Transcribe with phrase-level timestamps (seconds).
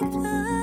[0.00, 0.57] Because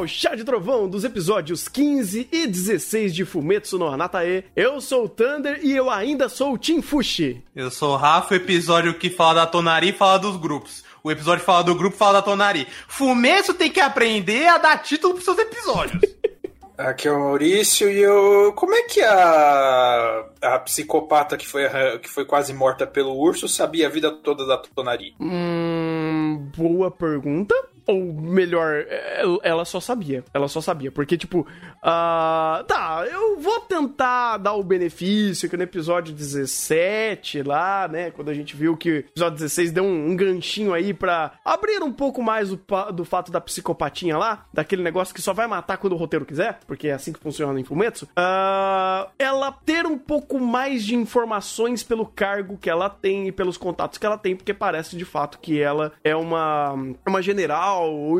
[0.00, 4.46] ao Chá de Trovão dos episódios 15 e 16 de Fumetsu no Hanatae.
[4.56, 7.44] Eu sou o Thunder e eu ainda sou o Team Fushi.
[7.54, 10.82] Eu sou o Rafa, o episódio que fala da Tonari fala dos grupos.
[11.04, 12.66] O episódio que fala do grupo fala da Tonari.
[12.88, 16.00] Fumeço tem que aprender a dar título pros seus episódios.
[16.78, 18.54] Aqui é o Maurício e eu.
[18.54, 20.24] Como é que a.
[20.40, 21.64] a psicopata que foi,
[22.00, 25.14] que foi quase morta pelo urso sabia a vida toda da Tonari?
[25.20, 27.54] Hum, boa pergunta.
[27.86, 30.24] Ou melhor, é, ela só sabia.
[30.32, 30.90] Ela só sabia.
[30.90, 31.46] Porque, tipo,
[31.82, 38.10] ah, tá, eu vou tentar dar o benefício que no episódio 17 lá, né?
[38.10, 41.82] Quando a gente viu que o episódio 16 deu um, um ganchinho aí pra abrir
[41.82, 42.60] um pouco mais o
[42.92, 46.60] do fato da psicopatinha lá, daquele negócio que só vai matar quando o roteiro quiser,
[46.66, 48.08] porque é assim que funciona em Fumetsu.
[48.16, 53.56] ah, ela ter um pouco mais de informações pelo cargo que ela tem e pelos
[53.56, 56.74] contatos que ela tem, porque parece de fato que ela é uma,
[57.06, 57.69] uma general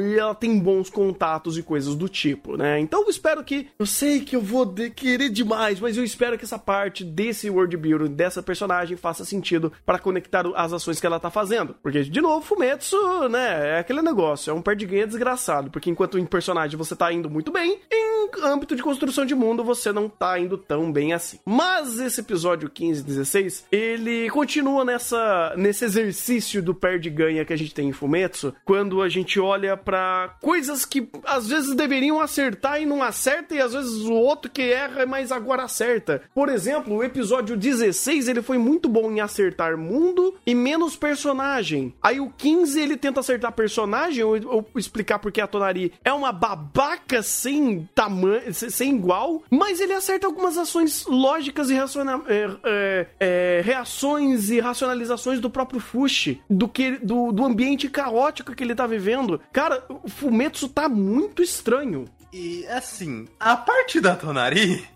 [0.00, 2.78] e ela tem bons contatos e coisas do tipo, né?
[2.80, 3.68] Então eu espero que.
[3.78, 7.48] Eu sei que eu vou de- querer demais, mas eu espero que essa parte desse
[7.50, 11.74] world building, dessa personagem, faça sentido para conectar as ações que ela tá fazendo.
[11.82, 13.76] Porque, de novo, Fumetsu, né?
[13.76, 15.70] É aquele negócio, é um perde ganha desgraçado.
[15.70, 19.64] Porque enquanto em personagem você tá indo muito bem, em âmbito de construção de mundo
[19.64, 21.38] você não tá indo tão bem assim.
[21.44, 27.56] Mas esse episódio 15 e 16, ele continua nessa, nesse exercício do perde-ganha que a
[27.56, 32.80] gente tem em Fumetsu, quando a gente olha pra coisas que às vezes deveriam acertar
[32.80, 36.22] e não acerta, e às vezes o outro que erra, mas agora acerta.
[36.34, 41.94] Por exemplo, o episódio 16, ele foi muito bom em acertar mundo e menos personagem.
[42.02, 46.32] Aí o 15, ele tenta acertar personagem, ou, ou explicar porque a Tonari é uma
[46.32, 53.06] babaca sem tamanho, sem igual, mas ele acerta algumas ações lógicas e raciona- é, é,
[53.20, 58.75] é, reações e racionalizações do próprio Fushi, do, que, do, do ambiente caótico que ele
[58.75, 59.29] tá vivendo.
[59.52, 62.06] Cara, o Fumetsu tá muito estranho.
[62.32, 64.86] E assim, a parte da Tonari,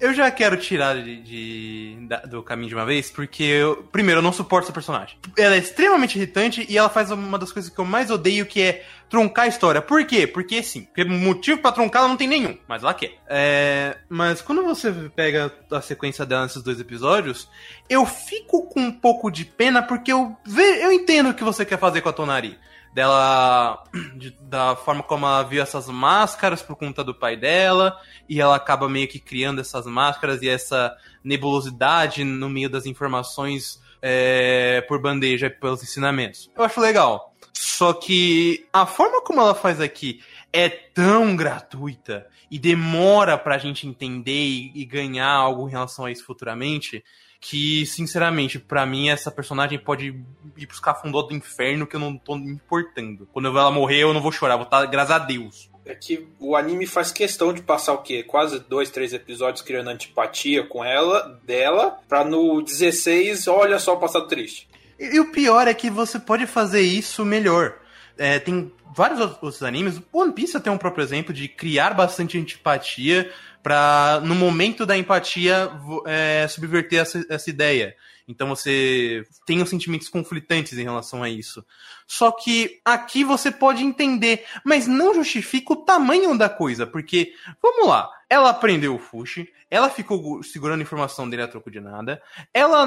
[0.00, 4.18] eu já quero tirar de, de- da- do caminho de uma vez, porque eu, primeiro,
[4.20, 5.16] eu não suporto essa personagem.
[5.36, 8.60] Ela é extremamente irritante e ela faz uma das coisas que eu mais odeio, que
[8.62, 9.82] é truncar a história.
[9.82, 10.24] Por quê?
[10.26, 13.14] Porque sim, porque motivo pra truncar ela não tem nenhum, mas ela quer.
[13.28, 17.48] É, mas quando você pega a sequência dela nesses dois episódios,
[17.88, 21.64] eu fico com um pouco de pena, porque eu, ve, eu entendo o que você
[21.64, 22.56] quer fazer com a Tonari
[22.94, 23.82] dela
[24.16, 28.54] de- da forma como ela viu essas máscaras por conta do pai dela e ela
[28.56, 35.00] acaba meio que criando essas máscaras e essa nebulosidade no meio das informações é, por
[35.00, 36.50] bandeja pelos ensinamentos.
[36.56, 37.34] Eu acho legal.
[37.52, 40.20] Só que a forma como ela faz aqui
[40.52, 46.10] é tão gratuita e demora pra gente entender e, e ganhar algo em relação a
[46.10, 47.02] isso futuramente
[47.44, 50.18] que, sinceramente, pra mim essa personagem pode
[50.56, 53.28] ir pros cafundó do inferno que eu não tô me importando.
[53.34, 55.70] Quando ela morrer, eu não vou chorar, vou estar, graças a Deus.
[55.84, 58.22] É que o anime faz questão de passar o quê?
[58.22, 64.00] Quase dois, três episódios criando antipatia com ela, dela, pra no 16, olha só o
[64.00, 64.66] passado triste.
[64.98, 67.74] E, e o pior é que você pode fazer isso melhor.
[68.16, 72.38] É, tem vários outros outros animes, One Piece tem um próprio exemplo de criar bastante
[72.38, 73.30] antipatia
[73.64, 75.70] pra, no momento da empatia,
[76.06, 77.96] é, subverter essa, essa ideia.
[78.28, 81.64] Então você tem os sentimentos conflitantes em relação a isso.
[82.06, 87.32] Só que aqui você pode entender, mas não justifica o tamanho da coisa, porque,
[87.62, 91.80] vamos lá, ela aprendeu o Fushi, ela ficou segurando a informação dele a troco de
[91.80, 92.22] nada,
[92.52, 92.86] ela,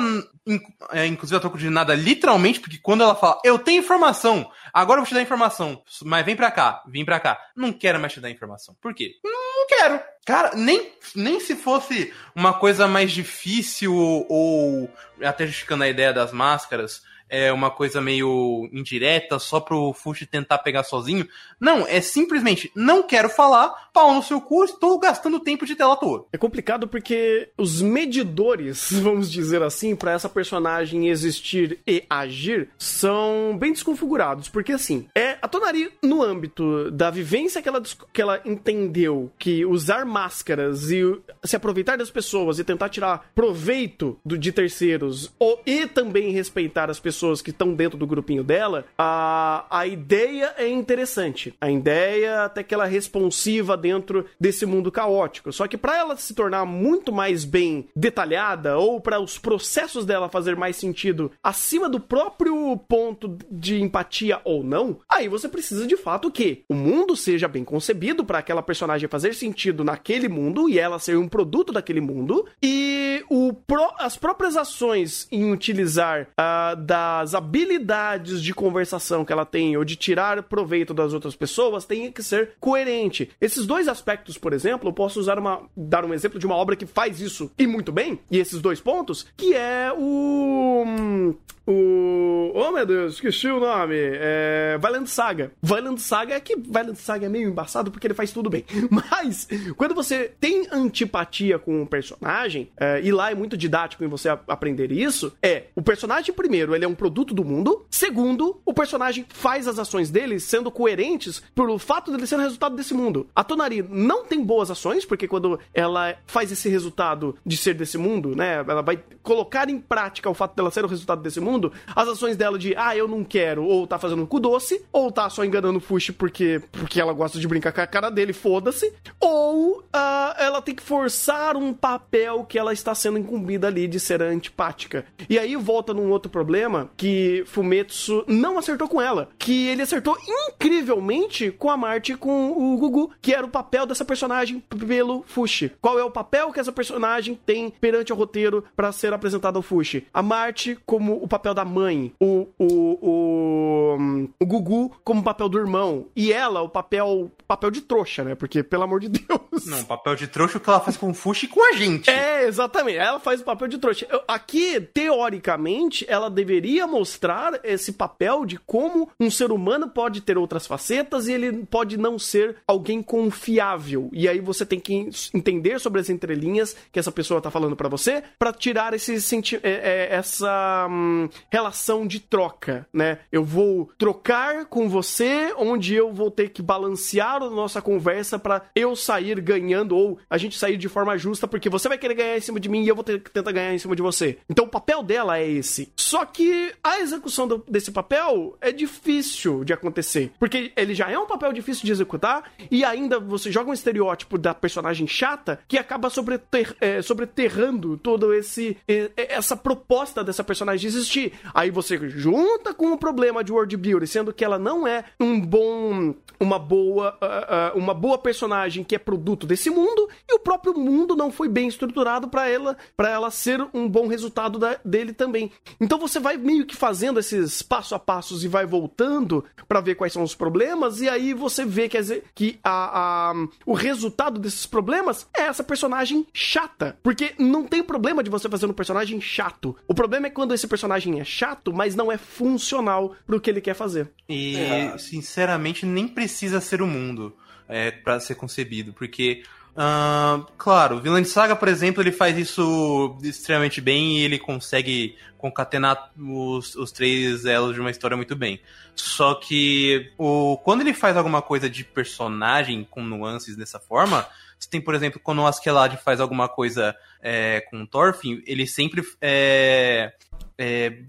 [0.92, 5.00] é, inclusive a troco de nada, literalmente, porque quando ela fala, eu tenho informação, agora
[5.00, 8.14] eu vou te dar informação, mas vem pra cá, vem pra cá, não quero mais
[8.14, 8.76] te dar informação.
[8.82, 9.16] Por quê?
[9.24, 10.00] Não quero.
[10.26, 14.90] Cara, nem, nem se fosse uma coisa mais difícil ou
[15.22, 20.60] até justificando a ideia das máscaras, é uma coisa meio indireta, só pro Fushi tentar
[20.60, 21.28] pegar sozinho.
[21.60, 25.94] Não, é simplesmente, não quero falar, pau no seu cu, estou gastando tempo de tela
[25.94, 26.26] à toa.
[26.32, 33.58] É complicado porque os medidores, vamos dizer assim, pra essa personagem existir e agir são
[33.60, 34.50] bem desconfigurados.
[34.50, 37.82] Porque assim, é a Tonari, no âmbito da vivência que ela,
[38.14, 41.04] que ela entendeu que usar máscaras e
[41.44, 46.90] se aproveitar das pessoas e tentar tirar proveito do, de terceiros ou, e também respeitar
[46.90, 51.54] as pessoas pessoas que estão dentro do grupinho dela, a, a ideia é interessante.
[51.60, 55.52] A ideia até que ela é responsiva dentro desse mundo caótico.
[55.52, 60.30] Só que para ela se tornar muito mais bem detalhada ou para os processos dela
[60.30, 65.98] fazer mais sentido acima do próprio ponto de empatia ou não, aí você precisa de
[65.98, 70.78] fato que o mundo seja bem concebido para aquela personagem fazer sentido naquele mundo e
[70.78, 76.76] ela ser um produto daquele mundo e o pró- as próprias ações em utilizar ah,
[77.08, 82.12] das habilidades de conversação que ela tem ou de tirar proveito das outras pessoas tem
[82.12, 83.30] que ser coerente.
[83.40, 86.76] Esses dois aspectos, por exemplo, eu posso usar uma dar um exemplo de uma obra
[86.76, 91.34] que faz isso e muito bem, e esses dois pontos, que é o
[91.68, 92.52] o.
[92.56, 93.96] Oh meu Deus, esqueci o nome.
[93.98, 94.78] É.
[94.80, 95.52] Violent Saga.
[95.62, 96.56] Violent Saga é que.
[96.56, 98.66] Violent Saga é meio embaçado porque ele faz tudo bem.
[98.90, 104.08] Mas, quando você tem antipatia com um personagem, é, e lá é muito didático em
[104.08, 107.86] você aprender isso, é o personagem, primeiro, ele é um produto do mundo.
[107.90, 112.76] Segundo, o personagem faz as ações dele sendo coerentes pelo fato dele ser o resultado
[112.76, 113.28] desse mundo.
[113.36, 117.98] A Tonari não tem boas ações, porque quando ela faz esse resultado de ser desse
[117.98, 118.56] mundo, né?
[118.56, 121.57] Ela vai colocar em prática o fato dela ser o resultado desse mundo,
[121.96, 125.30] as ações dela de, ah, eu não quero, ou tá fazendo cu doce, ou tá
[125.30, 128.94] só enganando o Fushi porque, porque ela gosta de brincar com a cara dele, foda-se,
[129.20, 134.00] ou ah, ela tem que forçar um papel que ela está sendo incumbida ali de
[134.00, 135.06] ser antipática.
[135.30, 140.18] E aí volta num outro problema que Fumetsu não acertou com ela, que ele acertou
[140.50, 145.72] incrivelmente com a Marte com o Gugu, que era o papel dessa personagem pelo Fushi.
[145.82, 149.62] Qual é o papel que essa personagem tem perante o roteiro para ser apresentado ao
[149.62, 150.08] Fushi?
[150.14, 152.68] A Marte como o papel da mãe, o, o,
[153.10, 158.36] o, o Gugu como papel do irmão, e ela o papel papel de trouxa, né?
[158.36, 159.66] Porque, pelo amor de Deus.
[159.66, 161.78] Não, papel de trouxa é o que ela faz com o Fushi e com a
[161.78, 162.10] gente.
[162.10, 162.98] É, exatamente.
[162.98, 164.06] Ela faz o papel de trouxa.
[164.10, 170.38] Eu- Aqui, teoricamente, ela deveria mostrar esse papel de como um ser humano pode ter
[170.38, 174.10] outras facetas e ele pode não ser alguém confiável.
[174.12, 177.88] E aí você tem que entender sobre as entrelinhas que essa pessoa tá falando pra
[177.88, 183.20] você pra tirar esse senti é, é, essa hum, relação de troca, né?
[183.32, 188.64] Eu vou trocar com você, onde eu vou ter que balancear a nossa conversa pra
[188.76, 192.38] eu sair ganhando ou a gente sair de forma justa, porque você vai querer ganhar
[192.38, 194.38] em cima de mim e eu vou ter que tentar ganhar em cima de você.
[194.50, 195.92] Então o papel dela é esse.
[195.96, 201.18] Só que a execução do- desse papel é difícil de acontecer, porque ele já é
[201.18, 205.78] um papel difícil de executar e ainda você joga um estereótipo da personagem chata que
[205.78, 211.17] acaba sobreter, é, sobreterrando todo esse é, essa proposta dessa personagem existir.
[211.54, 215.40] Aí você junta com o problema de world building, sendo que ela não é um
[215.40, 220.40] bom uma boa ah, ah, uma boa personagem que é produto desse mundo e o
[220.40, 224.80] próprio mundo não foi bem estruturado para ela para ela ser um bom resultado da-
[224.86, 225.52] dele também.
[225.82, 229.96] Então você vai meio que fazendo esses passo a passos e vai voltando para ver
[229.96, 234.40] quais são os problemas e aí você vê quer dizer, que a, a- o resultado
[234.40, 239.20] desses problemas é essa personagem chata, porque não tem problema de você fazer um personagem
[239.20, 239.76] chato.
[239.88, 243.62] O problema é quando esse personagem é chato, mas não é funcional pro que ele
[243.62, 244.10] quer fazer.
[244.28, 244.98] E, É.
[244.98, 247.36] sinceramente, nem precisa ser o mundo
[247.68, 249.44] é, para ser concebido, porque,
[249.76, 255.16] ah, claro, o Vinland Saga, por exemplo, ele faz isso extremamente bem e ele consegue
[255.38, 258.60] concatenar os, os três elos de uma história muito bem.
[258.96, 264.26] Só que o, quando ele faz alguma coisa de personagem com nuances dessa forma,
[264.58, 268.66] você tem, por exemplo, quando o Askeladd faz alguma coisa é, com o Thorfinn, ele
[268.66, 270.14] sempre é,
[270.58, 271.00] é,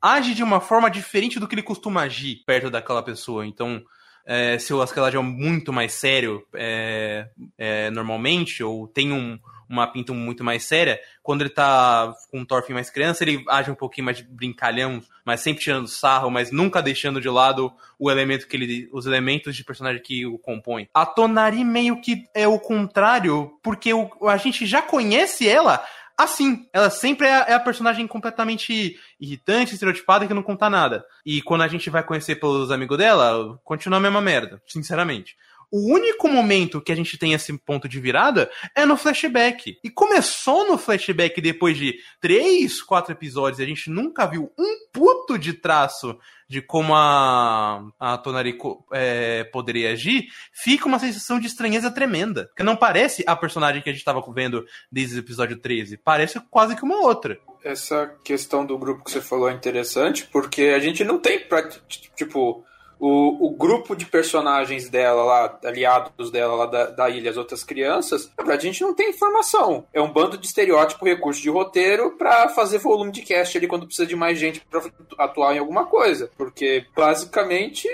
[0.00, 3.46] age de uma forma diferente do que ele costuma agir perto daquela pessoa.
[3.46, 3.82] Então,
[4.24, 9.86] é, se o Askeladd é muito mais sério é, é, normalmente, ou tem um- uma
[9.88, 13.74] pinta muito mais séria, quando ele tá com o Thorfinn mais criança, ele age um
[13.74, 18.56] pouquinho mais brincalhão, mas sempre tirando sarro, mas nunca deixando de lado o elemento que
[18.56, 20.88] ele, os elementos de personagem que o compõem.
[20.94, 25.84] A Tonari meio que é o contrário, porque o- a gente já conhece ela
[26.16, 26.68] assim.
[26.72, 31.04] Ela sempre é a, é a personagem completamente irritante, estereotipada, que não conta nada.
[31.24, 35.36] E quando a gente vai conhecer pelos amigos dela, continua a mesma merda, sinceramente.
[35.70, 39.78] O único momento que a gente tem esse ponto de virada é no flashback.
[39.82, 44.76] E começou no flashback depois de três, quatro episódios e a gente nunca viu um
[44.92, 46.16] puto de traço
[46.48, 48.56] de como a, a Tonari
[48.92, 52.46] é, poderia agir, fica uma sensação de estranheza tremenda.
[52.46, 55.96] Porque não parece a personagem que a gente tava vendo desde o episódio 13.
[55.98, 57.36] Parece quase que uma outra.
[57.64, 61.68] Essa questão do grupo que você falou é interessante, porque a gente não tem, pra-
[62.14, 62.64] tipo,
[62.98, 67.62] o, o grupo de personagens dela lá, aliados dela lá da, da ilha, as outras
[67.62, 69.86] crianças, a gente não tem informação.
[69.92, 73.86] É um bando de estereótipo, recurso de roteiro pra fazer volume de cast ali quando
[73.86, 74.82] precisa de mais gente pra
[75.18, 76.30] atuar em alguma coisa.
[76.36, 77.88] Porque basicamente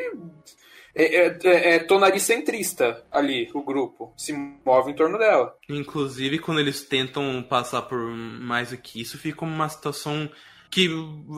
[0.95, 4.13] é, é, é, é tonari centrista ali, o grupo.
[4.17, 5.55] Se move em torno dela.
[5.69, 10.31] Inclusive, quando eles tentam passar por mais do que isso, fica uma situação
[10.73, 10.89] que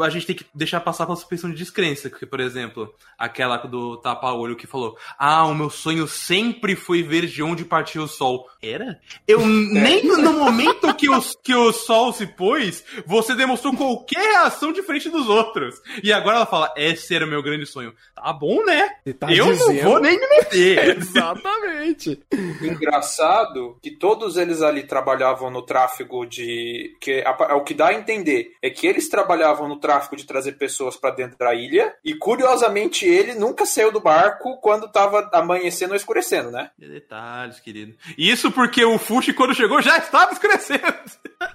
[0.00, 2.08] a gente tem que deixar passar pela suspensão de descrença.
[2.08, 7.26] Porque, por exemplo, aquela do tapa-olho que falou: Ah, o meu sonho sempre foi ver
[7.26, 8.48] de onde partiu o sol.
[8.62, 9.00] Era?
[9.26, 14.72] Eu nem no momento que o, que o sol se pôs, você demonstrou qualquer reação
[14.72, 15.74] diferente dos outros.
[16.02, 17.92] E agora ela fala: Esse era o meu grande sonho.
[18.14, 18.88] Tá bom, né?
[19.18, 20.96] Tá Eu não dizendo- vou nem me meter.
[21.04, 22.22] Exatamente.
[22.62, 26.96] Engraçado que todos eles ali trabalhavam no tráfego de.
[27.00, 29.23] que a- é o que dá a entender é que eles trabalhavam
[29.68, 34.00] no tráfico de trazer pessoas pra dentro da ilha e curiosamente ele nunca saiu do
[34.00, 36.70] barco quando tava amanhecendo ou escurecendo, né?
[36.78, 37.94] Detalhes, querido.
[38.16, 40.84] Isso porque o Fushi, quando chegou, já estava escurecendo.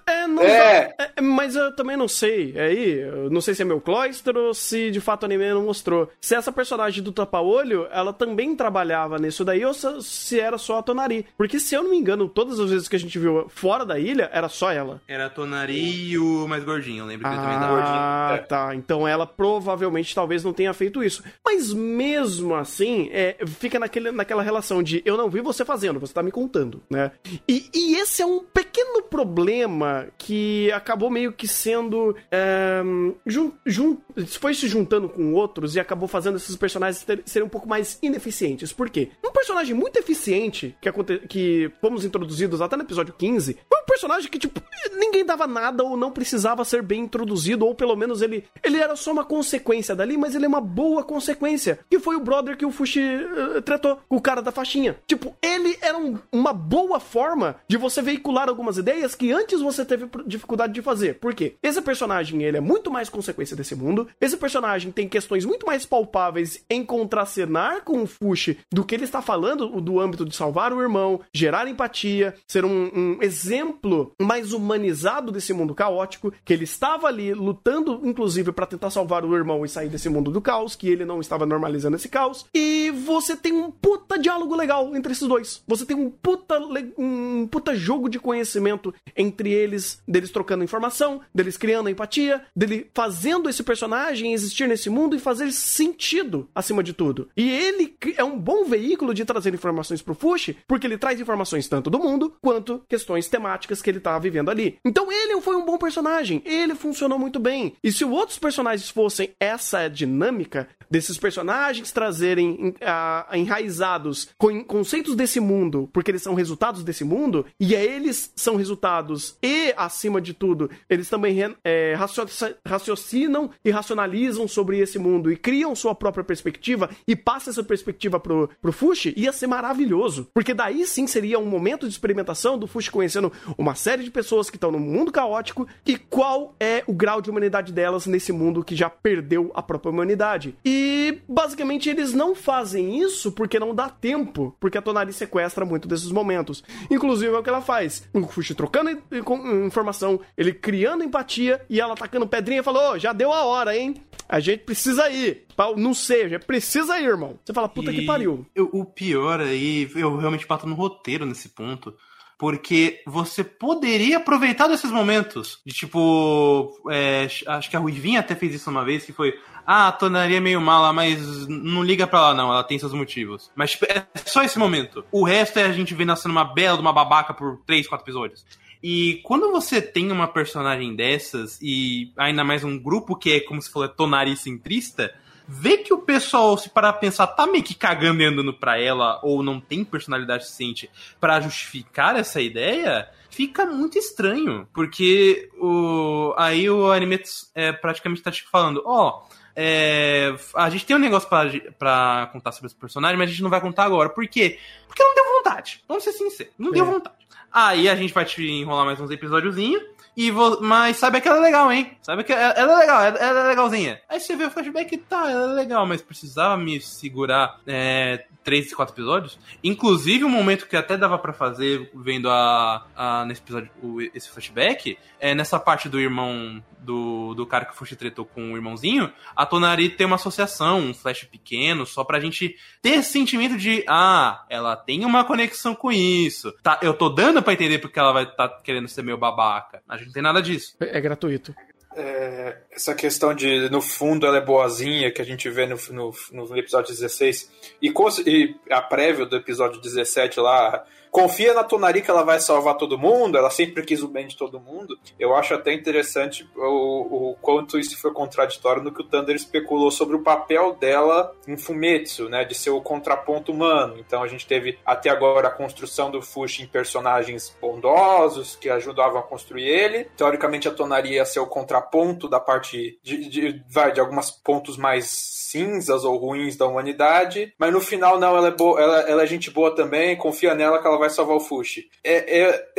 [0.06, 0.94] É, não É.
[1.16, 2.58] É, mas eu também não sei.
[2.60, 5.66] Aí, eu não sei se é meu cloistro ou se de fato o anime não
[5.66, 6.10] mostrou.
[6.20, 10.80] Se essa personagem do tapa-olho, ela também trabalhava nisso daí ou se, se era só
[10.80, 11.26] a Tonari.
[11.38, 14.00] Porque se eu não me engano, todas as vezes que a gente viu fora da
[14.00, 15.02] ilha, era só ela.
[15.08, 18.76] Era a Tonari e o mais gordinho, eu lembro que ele também Ah, tá.
[18.76, 21.24] Então ela provavelmente talvez não tenha feito isso.
[21.46, 26.14] Mas mesmo assim, é, fica naquele, naquela relação de eu não vi você fazendo, você
[26.14, 27.12] tá me contando, né?
[27.48, 32.16] E, e esse é um pequeno problema que acabou meio que sendo.
[32.32, 32.82] É,
[33.26, 33.98] jun, jun-
[34.40, 37.98] foi se juntando com outros e acabou fazendo esses personagens ter- serem um pouco mais
[38.02, 38.72] ineficientes.
[38.72, 39.10] Por quê?
[39.26, 43.86] Um personagem muito eficiente que, aconte, que fomos introduzidos até no episódio 15 foi um
[43.86, 44.62] personagem que, tipo,
[44.98, 47.30] ninguém dava nada ou não precisava ser bem introduzido,
[47.66, 51.04] ou pelo menos ele, ele era só uma consequência dali, mas ele é uma boa
[51.04, 51.80] consequência.
[51.90, 54.98] Que foi o brother que o Fushi eh, tratou, o cara da faixinha.
[55.08, 59.84] Tipo, ele era um- uma boa forma de você veicular algumas ideias que antes você
[59.86, 61.16] teve dificuldade de fazer.
[61.20, 61.56] Por quê?
[61.62, 64.08] Esse personagem, ele é muito mais consequência desse mundo.
[64.20, 69.04] Esse personagem tem questões muito mais palpáveis em contracenar com o Fushi do que ele
[69.04, 74.54] está falando do âmbito de salvar o irmão, gerar empatia, ser um, um exemplo mais
[74.54, 79.66] humanizado desse mundo caótico, que ele estava ali lutando, inclusive, para tentar salvar o irmão
[79.66, 82.46] e sair desse mundo do caos, que ele não estava normalizando esse caos.
[82.54, 85.64] E você tem um puta diálogo legal entre esses dois.
[85.68, 86.60] Você tem um puta,
[86.98, 93.50] um puta jogo de conhecimento entre eles, deles trocando informação, deles criando empatia, dele fazendo
[93.50, 97.30] esse personagem existir nesse mundo e fazer sentido acima de tudo.
[97.36, 101.68] E ele é um bom veículo de trazer informações pro Fushi, porque ele traz informações
[101.68, 104.78] tanto do mundo quanto questões temáticas que ele tá vivendo ali.
[104.84, 107.74] Então ele foi um bom personagem, ele funcionou muito bem.
[107.84, 115.16] E se outros personagens fossem essa dinâmica desses personagens trazerem em- ah, enraizados com conceitos
[115.16, 120.20] desse mundo, porque eles são resultados desse mundo, e é eles são resultados e, acima
[120.22, 122.26] de tudo, eles também é, racio-
[122.66, 128.20] raciocinam e racionalizam sobre esse mundo e criam sua própria perspectiva e passam essa perspectiva
[128.20, 130.28] pro, pro Fushi, ia ser maravilhoso.
[130.34, 134.50] Porque daí sim seria um momento de experimentação do Fushi conhecendo uma série de pessoas
[134.50, 138.64] que estão no mundo caótico e qual é o grau de humanidade delas nesse mundo
[138.64, 140.56] que já perdeu a própria humanidade.
[140.64, 145.88] E basicamente eles não fazem isso porque não dá tempo, porque a Tonari sequestra muito
[145.88, 146.64] desses momentos.
[146.92, 148.08] Inclusive é o que ela faz.
[148.14, 152.92] O Fushi trocando in- in- informação, ele criando empatia e ela tacando pedrinha e falou:
[152.94, 153.96] "Ô, já deu a hora, hein?
[154.28, 155.48] A gente precisa ir.
[155.76, 157.40] Não sei, a gente precisa ir, irmão.
[157.44, 158.46] Você fala, puta que E pariu.
[158.56, 161.96] eu- o pior aí, eu realmente bato no roteiro nesse ponto.
[162.40, 165.60] Porque você poderia aproveitar desses momentos.
[165.66, 166.74] De tipo.
[166.90, 169.38] é, acho que a Ruivinha até fez isso uma vez, que foi.
[169.68, 172.50] Ah, a Tonaria é meio mala, mas não liga pra ela, não.
[172.50, 173.52] Ela tem seus motivos.
[173.54, 175.04] Mas tipo, é só esse momento.
[175.12, 177.86] O resto é a gente vendo ela sendo uma bela de uma babaca por 3,
[177.86, 178.46] 4 episódios.
[178.82, 183.62] E quando você tem uma personagem dessas, e ainda mais um grupo que é, como
[183.62, 185.14] se falou, é tonari centrista,
[185.52, 188.80] ver que o pessoal, se parar pra pensar, tá meio que cagando e andando pra
[188.80, 190.90] ela, ou não tem personalidade suficiente
[191.20, 194.68] pra justificar essa ideia, fica muito estranho.
[194.72, 197.20] Porque o, aí o anime
[197.56, 199.24] é, praticamente tá te falando, ó.
[199.56, 201.46] é, a gente tem um negócio pra,
[201.80, 204.10] pra contar sobre esse personagem, mas a gente não vai contar agora.
[204.10, 204.60] Por quê?
[204.88, 205.84] Porque não deu vontade.
[205.88, 206.54] Vamos ser sinceros.
[206.60, 206.88] Não deu É.
[206.88, 207.16] vontade.
[207.52, 209.82] Aí a gente vai te enrolar mais uns episódiozinhos.
[210.28, 211.98] E mas sabe que ela é legal, hein?
[212.02, 214.02] Sabe que ela ela é legal, ela, ela é legalzinha.
[214.10, 218.74] Aí você vê o flashback, tá, ela é legal, mas precisava me segurar é, três,
[218.74, 219.38] quatro episódios.
[219.64, 224.30] Inclusive, um momento que até dava pra fazer vendo a, a- nesse episódio o- esse
[224.30, 228.56] flashback, é nessa parte do irmão do, do cara que o Fushi tretou com o
[228.56, 233.58] irmãozinho, a Tonari tem uma associação, um flash pequeno, só pra gente ter esse sentimento
[233.58, 236.52] de, ah, ela tem uma conexão com isso.
[236.64, 239.82] Tá, eu tô dando pra entender porque ela vai estar querendo ser meio babaca.
[239.90, 240.76] A gente não tem nada disso.
[240.80, 241.56] É, é gratuito.
[241.96, 246.14] É, essa questão de, no fundo, ela é boazinha, que a gente vê no, no,
[246.32, 247.52] no episódio 16,
[247.82, 247.94] e,
[248.26, 252.98] e a prévia do episódio 17 lá, confia na Tonari que ela vai salvar todo
[252.98, 254.98] mundo, ela sempre quis o bem de todo mundo.
[255.20, 259.92] Eu acho até interessante o, o quanto isso foi contraditório no que o Thunder especulou
[259.92, 263.98] sobre o papel dela em Fumetsu, né, de ser o contraponto humano.
[263.98, 269.20] Então a gente teve até agora a construção do Fushi em personagens bondosos que ajudavam
[269.20, 270.06] a construir ele.
[270.16, 274.78] Teoricamente a Tonari ia ser o contraponto da parte de, de, vai, de alguns pontos
[274.78, 279.24] mais cinzas ou ruins da humanidade, mas no final não, ela é boa, ela, ela
[279.24, 281.90] é gente boa também, confia nela que ela vai salvar o Fushi.
[282.04, 282.70] É, é...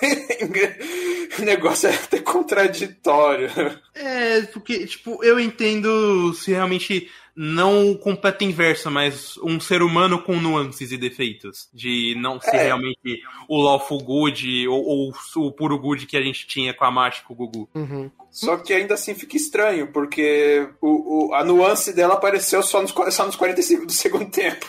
[1.38, 3.50] o negócio é até contraditório.
[3.94, 7.10] É, porque, tipo, eu entendo se realmente
[7.40, 11.68] não o completo inverso, mas um ser humano com nuances e defeitos.
[11.72, 12.62] De não ser É.
[12.64, 16.90] realmente o lawful good ou, ou o puro good que a gente tinha com a
[16.90, 17.68] Marcha e com o Gugu.
[17.74, 18.10] Uhum.
[18.30, 22.92] Só que ainda assim fica estranho, porque o, o- a nuance dela apareceu só nos,
[23.14, 24.66] só nos 45 do segundo tempo.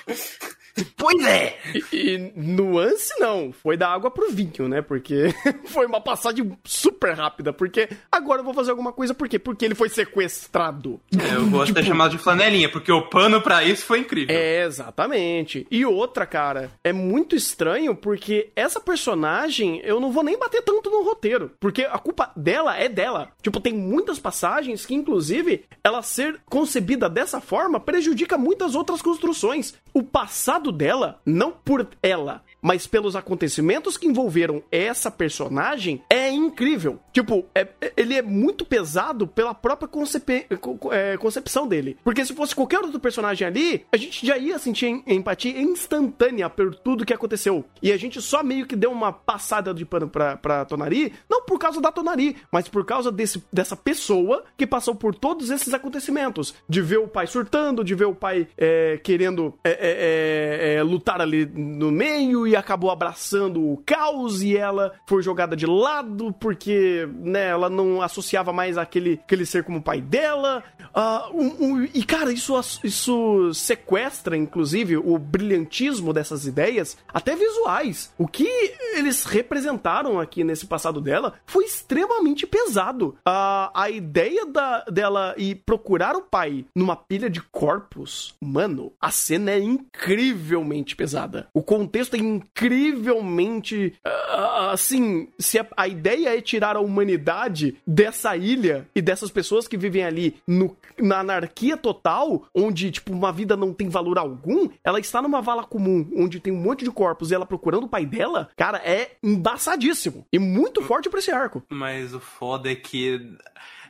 [0.96, 1.58] Pois é!
[1.92, 4.82] E, e nuance não, foi da água pro vinho, né?
[4.82, 5.34] Porque
[5.66, 7.54] foi uma passagem super rápida.
[7.54, 9.40] Porque agora eu vou fazer alguma coisa, por quê?
[9.40, 11.00] Porque ele foi sequestrado.
[11.18, 14.36] É, eu vou até chamar de flanelinha, porque o pano pra isso foi incrível.
[14.36, 15.66] É, exatamente.
[15.70, 20.90] E outra, cara, é muito estranho porque essa personagem, eu não vou nem bater tanto
[20.90, 21.52] no roteiro.
[21.60, 23.30] Porque a culpa dela é dela.
[23.42, 29.74] Tipo, tem muitas passagens que, inclusive, ela ser concebida dessa forma prejudica muitas outras construções.
[29.94, 37.00] O passado dela, não por ela, mas pelos acontecimentos que envolveram essa personagem, é incrível.
[37.14, 41.98] Tipo, é- é- ele é muito pesado pela própria concepe- co- co- é, concepção dele.
[42.04, 46.50] Porque se fosse qualquer outro personagem ali, a gente já ia sentir em- empatia instantânea
[46.50, 47.64] por tudo que aconteceu.
[47.82, 51.44] E a gente só meio que deu uma passada de pano pra, pra Tonari, não
[51.44, 55.74] por causa da Tonari, mas por causa desse, dessa pessoa que passou por todos esses
[55.74, 56.54] acontecimentos.
[56.68, 61.46] De ver o pai surtando, de ver o pai é, querendo é, é, lutar ali
[61.46, 67.48] no meio e acabou abraçando o caos e ela foi jogada de lado porque né,
[67.50, 70.64] ela não associava mais aquele, aquele ser como pai dela.
[70.94, 78.12] Ah, um- um- e cara, isso, isso sequestra, inclusive, o brilhantismo dessas ideias, até visuais.
[78.18, 78.48] O que
[78.96, 83.16] eles representaram aqui nesse passado dela foi extremamente pesado.
[83.26, 89.12] Ah, a ideia da, dela ir procurar o pai numa pilha de corpos, mano, a
[89.12, 91.48] cena é incrivelmente pesada.
[91.54, 93.94] O contexto é incrivelmente.
[94.04, 99.68] ah, assim, se a, a ideia é tirar a humanidade dessa ilha e dessas pessoas
[99.68, 104.70] que vivem ali no- na anarquia total, onde, tipo, uma vida não tem valor algum,
[104.84, 107.90] ela está numa vala comum, onde tem um monte de corpos e ela procurando o
[107.90, 110.26] pai dela, cara, é embaçadíssimo.
[110.32, 111.64] E muito forte pra esse arco.
[111.70, 113.36] Mas o foda é que.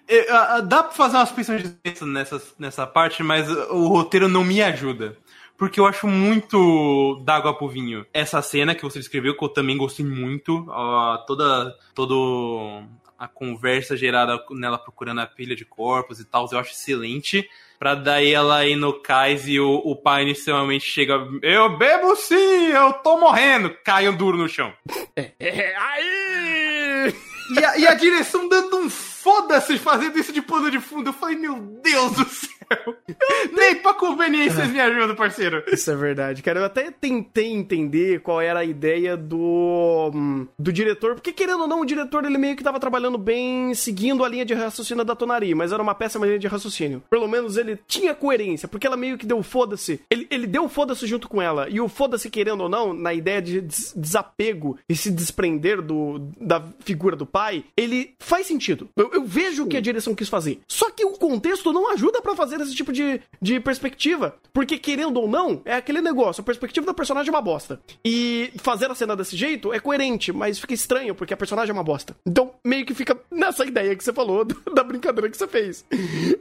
[0.07, 4.43] é, ah, dá pra fazer umas pensões de nessa, nessa parte, mas o roteiro não
[4.43, 5.17] me ajuda.
[5.59, 8.05] Porque eu acho muito d'água pro vinho.
[8.13, 10.65] Essa cena que você descreveu, que eu também gostei muito.
[10.69, 11.75] ó, toda.
[11.93, 12.81] Todo.
[13.17, 17.49] A conversa gerada nela procurando a pilha de corpos e tal, eu acho excelente.
[17.77, 21.27] Pra daí ela ir no cais e o, o pai inicialmente chega.
[21.41, 23.75] Eu bebo sim, eu tô morrendo.
[23.83, 24.73] Cai um duro no chão.
[25.17, 27.13] É, aí!
[27.51, 31.09] E a, e a direção dando um foda-se fazendo isso de pano de fundo.
[31.09, 32.58] Eu falei, meu Deus do céu.
[33.53, 35.63] Nem pra conveniências me ajudam, parceiro.
[35.71, 36.59] Isso é verdade, cara.
[36.59, 41.67] Eu até tentei entender qual era a ideia do hum, do diretor, porque querendo ou
[41.67, 45.15] não, o diretor ele meio que tava trabalhando bem seguindo a linha de raciocínio da
[45.15, 47.01] Tonari, mas era uma péssima linha de raciocínio.
[47.09, 50.01] Pelo menos ele tinha coerência, porque ela meio que deu foda-se.
[50.09, 51.67] Ele, ele deu foda-se junto com ela.
[51.69, 56.19] E o foda-se, querendo ou não, na ideia de des- desapego e se desprender do,
[56.39, 58.89] da figura do pai, ele faz sentido.
[58.95, 60.59] Eu, eu vejo o que a direção quis fazer.
[60.67, 64.35] Só que o contexto não ajuda pra fazer esse tipo de, de perspectiva.
[64.53, 66.41] Porque, querendo ou não, é aquele negócio.
[66.41, 67.79] A perspectiva da personagem é uma bosta.
[68.03, 71.73] E fazer a cena desse jeito é coerente, mas fica estranho, porque a personagem é
[71.73, 72.15] uma bosta.
[72.25, 75.85] Então, meio que fica nessa ideia que você falou, da brincadeira que você fez.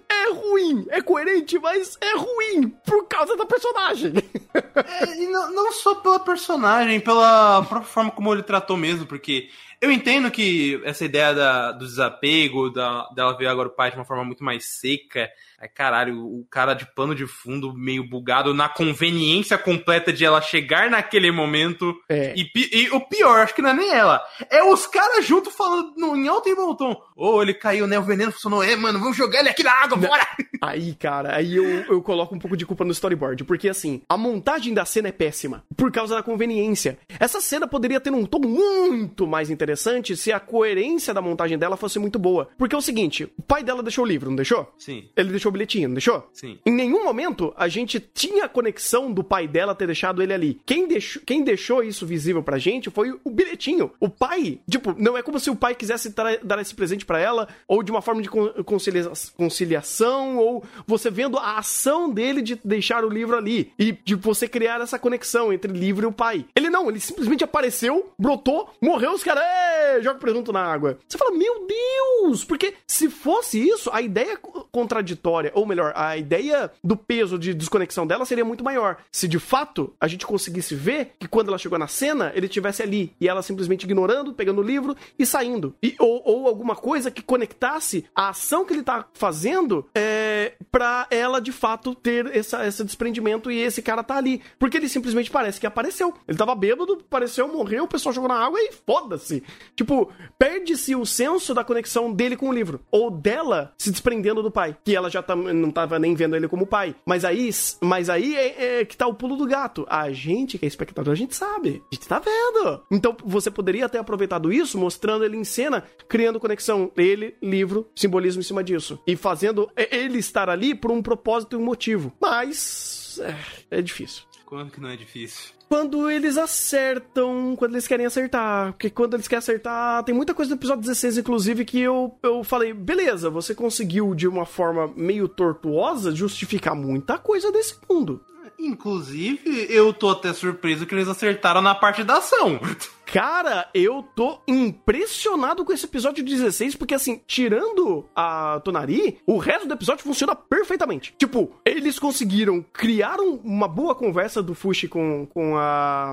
[0.08, 0.86] É é ruim.
[0.90, 4.12] É coerente, mas é ruim por causa da personagem.
[4.54, 9.48] É, e não, não só pela personagem, pela própria forma como ele tratou mesmo, porque
[9.80, 13.96] eu entendo que essa ideia da, do desapego, da, dela ver agora o pai de
[13.96, 15.30] uma forma muito mais seca.
[15.60, 20.40] É, caralho, o cara de pano de fundo meio bugado na conveniência completa de ela
[20.40, 22.00] chegar naquele momento.
[22.08, 22.32] É.
[22.36, 24.22] E, e o pior, acho que não é nem ela.
[24.48, 26.96] É os caras junto falando no, em alto e bom tom.
[27.16, 27.98] Ô, ele caiu, né?
[27.98, 28.62] O veneno funcionou.
[28.62, 30.24] É, mano, vamos jogar ele aqui na água, bora!
[30.60, 34.16] Aí, cara, aí eu, eu coloco um pouco de culpa no storyboard, porque assim, a
[34.16, 36.98] montagem da cena é péssima, por causa da conveniência.
[37.20, 41.76] Essa cena poderia ter um tom muito mais interessante se a coerência da montagem dela
[41.76, 42.48] fosse muito boa.
[42.58, 44.72] Porque é o seguinte, o pai dela deixou o livro, não deixou?
[44.78, 46.28] Sim, Ele deixou o bilhetinho, não deixou?
[46.32, 46.58] sim.
[46.66, 50.60] Em nenhum momento a gente tinha a conexão do pai dela ter deixado ele ali.
[50.66, 53.90] Quem deixou, quem deixou isso visível pra gente foi o bilhetinho.
[54.00, 57.48] O pai, tipo, não é como se o pai quisesse dar esse presente pra ela,
[57.66, 60.47] ou de uma forma de con- concilia- conciliação, ou
[60.86, 63.72] você vendo a ação dele de deixar o livro ali.
[63.78, 66.44] E de você criar essa conexão entre livro e o pai.
[66.54, 70.98] Ele não, ele simplesmente apareceu, brotou, morreu, os caras, "Ê, joga presunto na água.
[71.08, 72.44] Você fala, meu Deus!
[72.44, 77.54] Porque se fosse isso, a ideia co- contraditória, ou melhor, a ideia do peso de
[77.54, 78.98] desconexão dela seria muito maior.
[79.12, 82.82] Se de fato a gente conseguisse ver que quando ela chegou na cena, ele estivesse
[82.82, 85.74] ali e ela simplesmente ignorando, pegando o livro e saindo.
[85.82, 90.37] E, ou, ou alguma coisa que conectasse a ação que ele tá fazendo é,
[90.70, 94.40] pra ela de fato ter essa, esse desprendimento e esse cara tá ali.
[94.58, 96.14] Porque ele simplesmente parece que apareceu.
[96.26, 99.42] Ele tava bêbado, apareceu, morreu, o pessoal jogou na água e foda-se.
[99.76, 102.80] Tipo, perde-se o senso da conexão dele com o livro.
[102.90, 104.76] Ou dela se desprendendo do pai.
[104.84, 106.94] Que ela já tá- não tava nem vendo ele como pai.
[107.06, 109.86] Mas aí, mas aí é, é que tá o pulo do gato.
[109.88, 111.82] A gente, que é espectador, a gente sabe.
[111.90, 112.82] A gente tá vendo.
[112.90, 116.90] Então você poderia ter aproveitado isso, mostrando ele em cena, criando conexão.
[116.96, 118.98] Ele, livro, simbolismo em cima disso.
[119.06, 122.12] E fazendo ele estar ali por um propósito e um motivo.
[122.20, 123.20] Mas.
[123.22, 124.22] É, é difícil.
[124.48, 125.52] Quando que não é difícil?
[125.68, 128.72] Quando eles acertam, quando eles querem acertar.
[128.72, 132.42] Porque quando eles querem acertar, tem muita coisa no episódio 16, inclusive, que eu, eu
[132.42, 138.24] falei, beleza, você conseguiu de uma forma meio tortuosa justificar muita coisa desse mundo.
[138.58, 142.58] Inclusive, eu tô até surpreso que eles acertaram na parte da ação.
[143.06, 149.66] Cara, eu tô impressionado com esse episódio 16, porque assim, tirando a Tonari, o resto
[149.66, 151.14] do episódio funciona perfeitamente.
[151.16, 156.12] Tipo, eles conseguiram criar um- uma boa conversa do Fushi com, com a.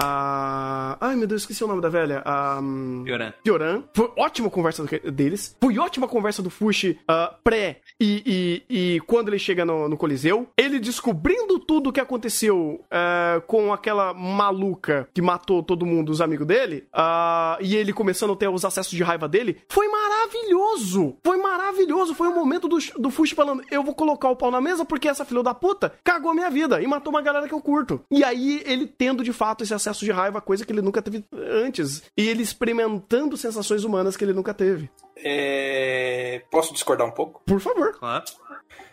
[0.00, 0.96] hum, A.
[1.00, 2.22] Ai meu Deus, esqueci o nome da velha.
[2.24, 2.58] A.
[2.60, 3.32] hum, Yoran.
[3.46, 3.84] Yoran.
[3.94, 5.56] Foi ótima conversa deles.
[5.60, 9.96] Foi ótima conversa do Fushi ah, pré e, e, e quando ele chega no, no
[9.96, 10.48] Coliseu.
[10.56, 16.20] Ele descobrindo tudo o que aconteceu ah, com aquela maluca que matou todo mundo, os
[16.20, 16.86] amigos dele.
[16.92, 19.58] ah, e ele começando a ter os acessos de raiva dele.
[19.68, 21.16] Foi maravilhoso.
[21.24, 22.14] Foi maravilhoso.
[22.14, 25.08] Foi o momento do, do Fushi falando: Eu vou colocar o pau na mesa porque
[25.08, 28.00] essa filha da puta cagou a minha vida e matou uma galera que eu curto.
[28.10, 31.24] E aí ele tendo de fato esse acesso de raiva, coisa que ele nunca teve
[31.32, 32.02] antes.
[32.16, 34.90] E ele experimentando sensações humanas que ele nunca teve.
[35.16, 37.42] É, Posso discordar um pouco?
[37.44, 37.92] Por favor.
[37.98, 38.24] Claro.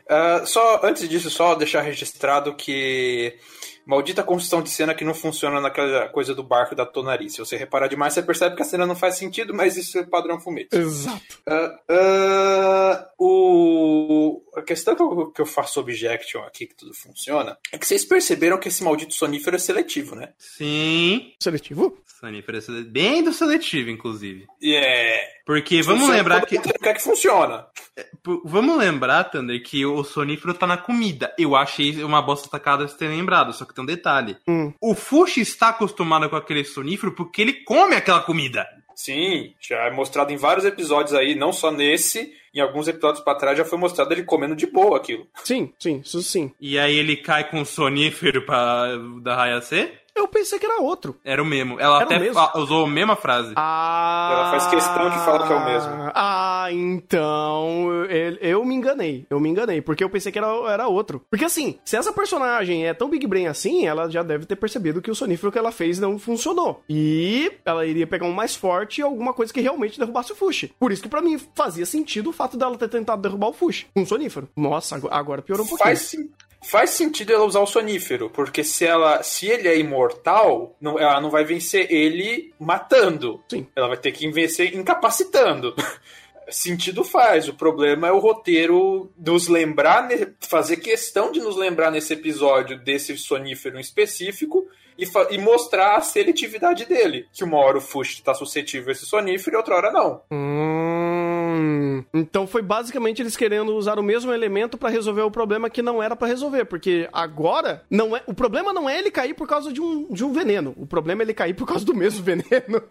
[0.09, 3.37] Ah, só antes disso, só deixar registrado que
[3.89, 7.27] maldita construção de cena que não funciona naquela coisa do barco da Tonari.
[7.29, 10.03] Se você reparar demais, você percebe que a cena não faz sentido, mas isso é
[10.03, 10.75] padrão fumete.
[10.77, 11.19] Exato.
[11.47, 14.43] Ah, ah, o...
[14.55, 18.05] A questão que eu, que eu faço objection aqui, que tudo funciona, é que vocês
[18.05, 20.33] perceberam que esse maldito sonífero é seletivo, né?
[20.37, 21.33] Sim.
[21.41, 21.97] Seletivo?
[22.19, 24.45] Sonífero é sele- bem do seletivo, inclusive.
[24.61, 25.39] É.
[25.45, 26.59] Porque vamos funciona lembrar que.
[26.59, 27.65] quer que funciona.
[27.95, 31.33] P- Vamos lembrar, Thunder, que o sonífero tá na comida.
[31.37, 34.37] Eu achei uma bosta tacada de ter lembrado, só que tem um detalhe.
[34.47, 34.73] Hum.
[34.81, 38.67] O Fushi está acostumado com aquele sonífero porque ele come aquela comida.
[38.95, 43.33] Sim, já é mostrado em vários episódios aí, não só nesse, em alguns episódios pra
[43.35, 45.25] trás já foi mostrado ele comendo de boa aquilo.
[45.43, 46.51] Sim, sim, isso sim.
[46.59, 49.89] E aí ele cai com o sonífero pra, da Hayase.
[50.13, 51.17] Eu pensei que era outro.
[51.23, 51.79] Era o mesmo.
[51.79, 52.33] Ela Era o até mesmo?
[52.33, 53.53] fa- usou a mesma frase.
[53.55, 54.29] Ah.
[54.33, 56.11] Ela faz questão de falar que é o mesmo.
[56.13, 56.38] Ah,
[56.71, 57.91] então.
[58.09, 59.25] Eu, eu me enganei.
[59.29, 59.81] Eu me enganei.
[59.81, 61.21] Porque eu pensei que era, era outro.
[61.29, 65.01] Porque assim, se essa personagem é tão Big Brain assim, ela já deve ter percebido
[65.01, 66.81] que o sonífero que ela fez não funcionou.
[66.89, 70.73] E ela iria pegar um mais forte e alguma coisa que realmente derrubasse o Fushi.
[70.79, 73.87] Por isso que pra mim fazia sentido o fato dela ter tentado derrubar o Fushi.
[73.95, 74.47] Um sonífero.
[74.55, 75.87] Nossa, agora- piorou um pouquinho.
[75.87, 76.15] Faz,
[76.63, 81.19] faz sentido ela usar o sonífero, porque se ela se ele é imortal, não- ela
[81.21, 83.41] não vai vencer ele matando.
[83.49, 83.65] Sim.
[83.75, 85.73] Ela vai ter que vencer incapacitando.
[86.51, 87.47] Sentido faz.
[87.47, 90.07] O problema é o roteiro nos lembrar,
[90.39, 96.85] fazer questão de nos lembrar nesse episódio desse sonífero específico e, e mostrar a seletividade
[96.85, 97.25] dele.
[97.31, 100.21] Que uma hora o Fush está suscetível a esse sonífero e outra hora não.
[100.31, 105.81] Hum, Então, foi basicamente eles querendo usar o mesmo elemento pra resolver o problema que
[105.81, 109.47] não era pra resolver, porque agora não é, o problema não é ele cair por
[109.47, 112.23] causa de um, de um veneno, o problema é ele cair por causa do mesmo
[112.23, 112.81] veneno.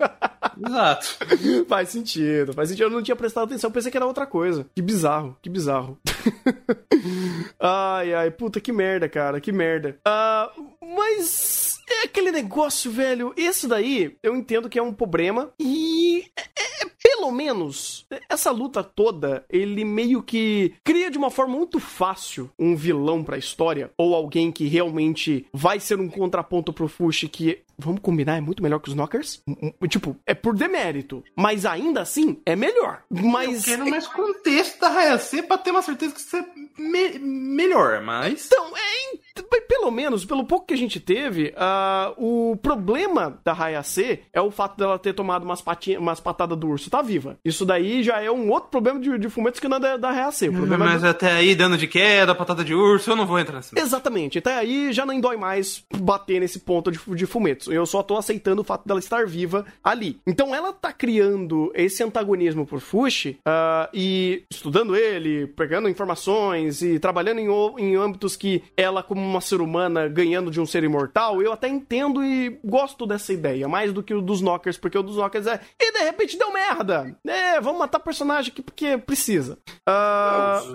[0.67, 1.17] Exato.
[1.69, 2.85] faz sentido, faz sentido.
[2.87, 4.67] Eu não tinha prestado atenção, pensei que era outra coisa.
[4.75, 5.99] Que bizarro, que bizarro.
[7.61, 9.99] ai, ai, puta, que merda, cara, que merda.
[10.05, 10.51] Ah,
[10.97, 13.33] mas é aquele negócio, velho.
[13.37, 16.43] Esse daí eu entendo que é um problema e é-
[16.85, 22.51] é- pelo menos essa luta toda ele meio que cria de uma forma muito fácil
[22.59, 27.61] um vilão pra história ou alguém que realmente vai ser um contraponto pro Fushi que
[27.79, 29.43] vamos combinar é muito melhor que os Knockers.
[29.89, 33.03] Tipo, é por demérito, mas ainda assim é melhor.
[33.09, 36.45] Mas Eu quero mais contexto da Hayase pra ter uma certeza que é
[36.79, 38.47] me- melhor, mas.
[38.47, 44.21] Então, é, pelo menos, pelo pouco que a gente teve, ah, o problema da Hayase
[44.33, 46.91] é o fato dela ter tomado umas, patinha, umas patadas do urso.
[46.91, 47.39] Tá viva.
[47.45, 50.11] Isso daí já é um outro problema de, de fumetos que não é da, da
[50.11, 50.49] Hayase.
[50.49, 53.27] O problema é Mas do- até aí, dano de queda, patada de urso, eu não
[53.27, 53.79] vou entrar nesse.
[53.79, 54.39] Exatamente.
[54.39, 57.69] Até aí já nem dói mais bater nesse ponto de, de fumetos.
[57.69, 60.21] Eu só tô aceitando o fato dela estar viva ali.
[60.27, 66.99] Então ela tá criando esse antagonismo por Fushi ah, e estudando ele, pegando informações e
[66.99, 67.49] trabalhando em,
[67.83, 71.69] em âmbitos que ela, como uma ser humana, ganhando de um ser imortal, eu até
[71.69, 75.47] entendo e gosto dessa ideia, mais do que o dos Knockers, porque o dos Knockers
[75.47, 75.61] é.
[75.81, 77.17] E de repente deu merda!
[77.27, 79.59] É, vamos matar personagem aqui porque precisa.
[79.87, 80.73] Ah, Os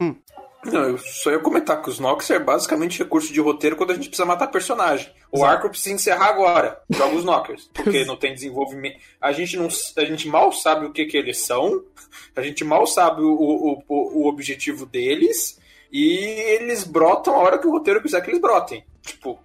[0.00, 0.16] No-
[0.72, 3.94] Não, eu só ia comentar que os Nox é basicamente recurso de roteiro quando a
[3.94, 5.12] gente precisa matar personagem.
[5.30, 6.80] O arco precisa encerrar agora.
[6.90, 7.70] Joga os Knockers.
[7.74, 8.98] Porque não tem desenvolvimento.
[9.20, 11.82] A gente, não, a gente mal sabe o que, que eles são.
[12.34, 15.58] A gente mal sabe o, o, o, o objetivo deles.
[15.90, 18.84] E eles brotam a hora que o roteiro quiser que eles brotem.
[19.02, 19.38] Tipo.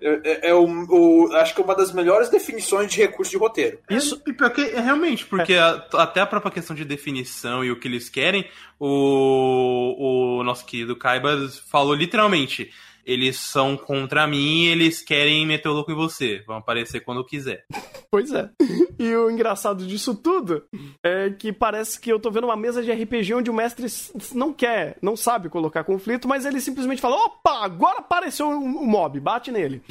[0.00, 3.36] É, é- é o, o- acho que é uma das melhores definições de recurso de
[3.38, 3.78] roteiro.
[3.90, 7.70] Isso- É, pior que, é, realmente, porque a- até a própria questão de definição e
[7.70, 8.46] o que eles querem,
[8.78, 12.70] o, o nosso querido Kaiba falou literalmente.
[13.10, 16.44] Eles são contra mim, eles querem meter o louco em você.
[16.46, 17.64] Vão aparecer quando quiser.
[18.08, 18.48] Pois é.
[19.00, 20.62] E o engraçado disso tudo
[21.02, 23.86] é que parece que eu tô vendo uma mesa de RPG onde o mestre
[24.34, 28.86] não quer, não sabe colocar conflito, mas ele simplesmente fala: opa, agora apareceu o um,
[28.86, 29.82] mob, bate nele.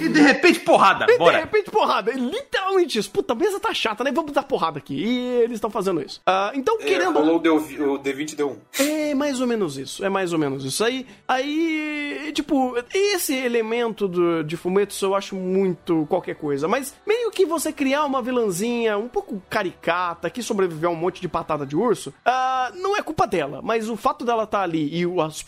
[0.00, 1.04] E de repente, porrada!
[1.04, 1.38] E de Bora!
[1.38, 2.10] repente, porrada.
[2.10, 2.16] É
[2.64, 3.10] literalmente isso.
[3.10, 4.10] Puta, a mesa tá chata, né?
[4.12, 4.94] Vamos dar porrada aqui.
[4.94, 6.20] E eles estão fazendo isso.
[6.26, 7.12] Ah, então, É, querendo.
[7.18, 8.56] rolou o D- o D20 deu um.
[8.82, 10.82] É mais ou menos isso, é mais ou menos isso.
[10.84, 17.30] Aí, aí tipo, esse elemento do, de Fumetsu eu acho muito qualquer coisa, mas meio
[17.30, 21.64] que você criar uma vilãzinha um pouco caricata que sobreviveu a um monte de patada
[21.66, 25.44] de urso, ah, não é culpa dela, mas o fato dela estar ali e as,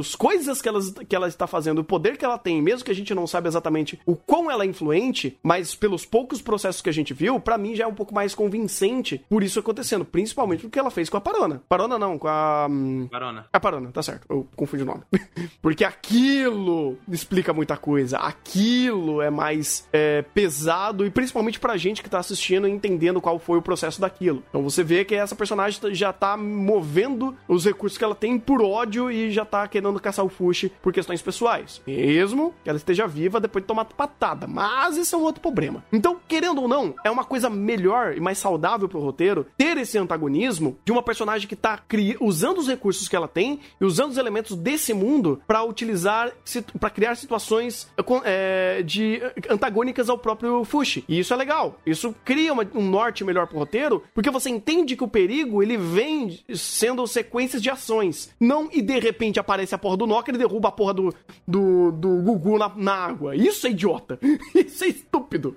[0.00, 2.90] as coisas que ela, que ela está fazendo, o poder que ela tem, mesmo que
[2.90, 6.90] a gente não saiba exatamente o quão ela é influente, mas pelos poucos processos que
[6.90, 10.60] a gente viu, pra mim já é um pouco mais convincente por isso acontecendo, principalmente
[10.60, 11.62] porque ela fez com a Parona.
[11.66, 12.66] Parona não, com a.
[12.68, 13.46] hum, Barona.
[13.50, 14.26] a Parona, tá certo.
[14.28, 15.00] Eu confundi o nome.
[15.62, 18.18] Porque aquilo explica muita coisa.
[18.18, 23.38] Aquilo é mais é, pesado e principalmente pra gente que tá assistindo e entendendo qual
[23.38, 24.42] foi o processo daquilo.
[24.48, 28.60] Então você vê que essa personagem já tá movendo os recursos que ela tem por
[28.60, 31.80] ódio e já tá querendo caçar o Fushi por questões pessoais.
[31.86, 34.46] Mesmo que ela esteja viva depois de tomar patada.
[34.46, 35.84] Mas esse é um outro problema.
[35.92, 39.96] Então, querendo ou não, é uma coisa melhor e mais saudável pro roteiro ter esse
[39.96, 44.10] antagonismo de uma personagem que tá cri- usando os recursos que ela tem e usando
[44.10, 46.32] os elementos desse mundo pra utilizar,
[46.80, 47.88] para criar situações
[48.24, 51.04] eh, de eh, antagônicas ao próprio Fushi.
[51.08, 51.78] E isso é legal.
[51.86, 55.76] Isso cria uma- um norte melhor pro roteiro, porque você entende que o perigo ele
[55.76, 58.34] vem sendo sequências de ações.
[58.40, 61.14] Não e de repente aparece a porra do Nokia e derruba a porra do,
[61.46, 63.36] do, do Gugu na, na água.
[63.36, 64.18] Isso é idiota.
[64.54, 65.56] Isso é estúpido.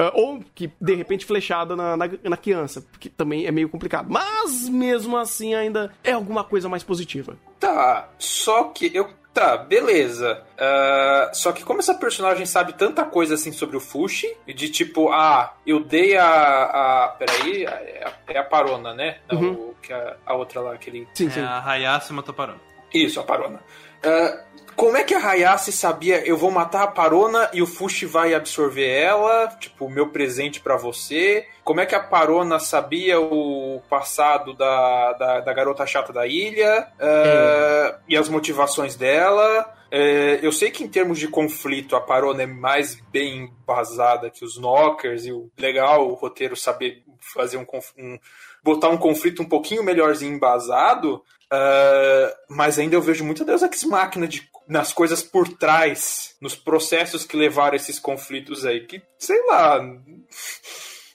[0.00, 4.06] Ah, ou que de repente flechada na, na, na criança, que também é meio complicado.
[4.08, 7.36] Mas mesmo assim ainda é alguma coisa mais positiva.
[7.58, 9.10] Tá, só que eu.
[9.34, 10.42] Tá, beleza.
[10.58, 15.10] Ah, só que como essa personagem sabe tanta coisa assim sobre o Fushi, de tipo,
[15.12, 16.24] ah, eu dei a.
[16.24, 19.18] a peraí, é a, é a Parona, né?
[19.30, 19.52] Não, Uhum.
[19.70, 21.06] o que a, a outra lá, aquele.
[21.14, 21.40] Sim, sim.
[21.40, 22.58] É, a Hayase matou Barona.
[22.92, 23.60] Isso, a Parona.
[24.04, 24.44] Ah,
[24.78, 28.32] como é que a Hayase sabia, eu vou matar a Parona e o Fushi vai
[28.32, 31.48] absorver ela, tipo, meu presente pra você?
[31.64, 36.86] Como é que a Parona sabia o passado da, da, da garota chata da ilha?
[37.00, 39.74] Ah, E as motivações dela?
[39.90, 44.44] É, eu sei que em termos de conflito a Parona é mais bem embasada que
[44.44, 47.66] os Knockers e o legal o roteiro saber fazer um,
[47.98, 48.16] um
[48.62, 53.82] botar um conflito um pouquinho melhorzinho embasado, ah, mas ainda eu vejo muita Deus Ex
[53.82, 59.42] Máquina de, nas coisas por trás, nos processos que levaram esses conflitos aí, que, sei
[59.46, 59.80] lá,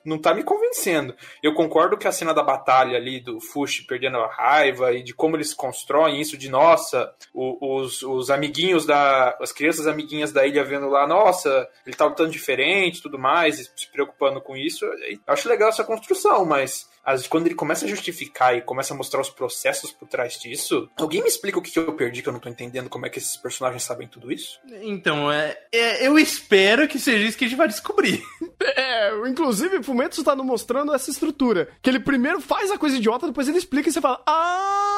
[0.05, 1.15] não tá me convencendo.
[1.41, 5.13] Eu concordo que a cena da batalha ali do Fush perdendo a raiva e de
[5.13, 9.37] como eles constroem isso de nossa, os, os amiguinhos da.
[9.39, 13.91] as crianças amiguinhas da ilha vendo lá, nossa, ele tá lutando diferente tudo mais, se
[13.91, 14.85] preocupando com isso.
[14.85, 16.91] Eu acho legal essa construção, mas.
[17.03, 20.89] As- quando ele começa a justificar e começa a mostrar os processos por trás disso,
[20.97, 23.09] alguém me explica o que que eu perdi, que eu não tô entendendo como é
[23.09, 24.59] que esses personagens sabem tudo isso?
[24.81, 28.21] Então, é, é, eu espero que seja isso que a gente vai descobrir.
[28.75, 31.67] É, inclusive, o Fumetsu tá nos mostrando essa estrutura.
[31.81, 34.92] Que ele primeiro faz a coisa idiota, depois ele explica e você fala, ah,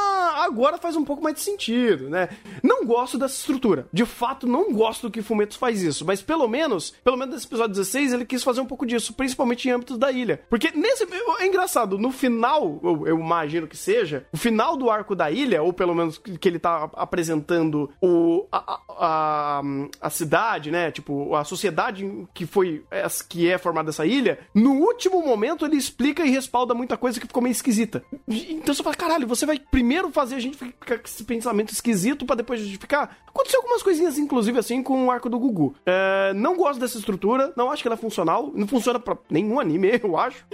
[0.45, 2.29] agora faz um pouco mais de sentido, né?
[2.63, 3.87] Não gosto dessa estrutura.
[3.91, 6.05] De fato, não gosto que o Fumetsu faz isso.
[6.05, 9.67] Mas pelo menos, pelo menos nesse episódio 16, ele quis fazer um pouco disso, principalmente
[9.67, 10.41] em âmbitos da ilha.
[10.49, 11.05] Porque nesse.
[11.39, 15.61] É engraçado, no final, eu, eu imagino que seja, o final do arco da ilha,
[15.61, 19.61] ou pelo menos que ele tá apresentando o, a, a,
[20.01, 20.91] a, cidade, né?
[20.91, 22.83] Tipo, a sociedade que foi.
[23.29, 27.27] que é formada essa ilha, no último momento ele explica e respalda muita coisa que
[27.27, 28.03] ficou meio esquisita.
[28.27, 32.25] Então você fala, caralho, você vai primeiro fazer a gente ficar com esse pensamento esquisito
[32.25, 33.17] pra depois justificar?
[33.27, 35.75] Aconteceu algumas coisinhas, inclusive, assim, com o arco do Gugu.
[35.85, 39.59] É, não gosto dessa estrutura, não acho que ela é funcional, não funciona pra nenhum
[39.59, 40.45] anime, eu acho.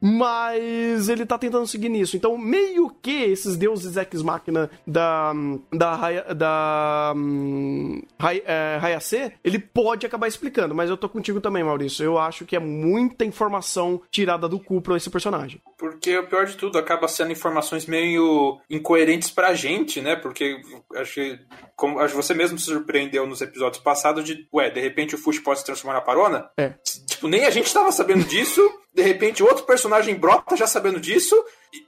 [0.00, 2.16] Mas ele tá tentando seguir nisso.
[2.16, 5.32] Então, meio que esses deuses ex-máquina da.
[5.72, 5.92] da.
[6.34, 7.12] Da.
[7.16, 12.04] hum, Rai- é, Hayase, ele pode acabar explicando, mas eu tô contigo também, Maurício.
[12.04, 15.60] Eu acho que é muita informação tirada do cu pra esse personagem.
[15.78, 20.16] Porque o pior de tudo acaba sendo informações meio incoerentes pra gente, né?
[20.16, 20.60] Porque
[20.96, 21.38] acho que,
[21.76, 25.18] como, acho que você mesmo se surpreendeu nos episódios passados de, ué, de repente o
[25.18, 26.50] Fush pode se transformar na Parona?
[26.56, 26.70] É.
[27.06, 28.60] Tipo, nem a gente tava sabendo disso,
[28.94, 31.34] de repente outro personagem brota já sabendo disso,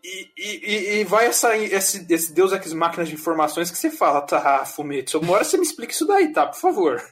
[0.05, 3.91] e, e, e- e vai essa, esse, esse Deus Ex Máquinas de informações que você
[3.91, 6.47] fala, tá, Fumetsu, uma hora você me explica isso daí, tá?
[6.47, 7.03] Por favor.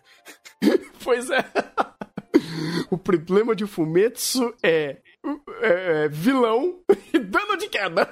[1.02, 1.44] Pois é.
[2.88, 4.98] o problema de Fumetsu é,
[5.60, 6.78] é vilão
[7.12, 8.08] e dano de queda.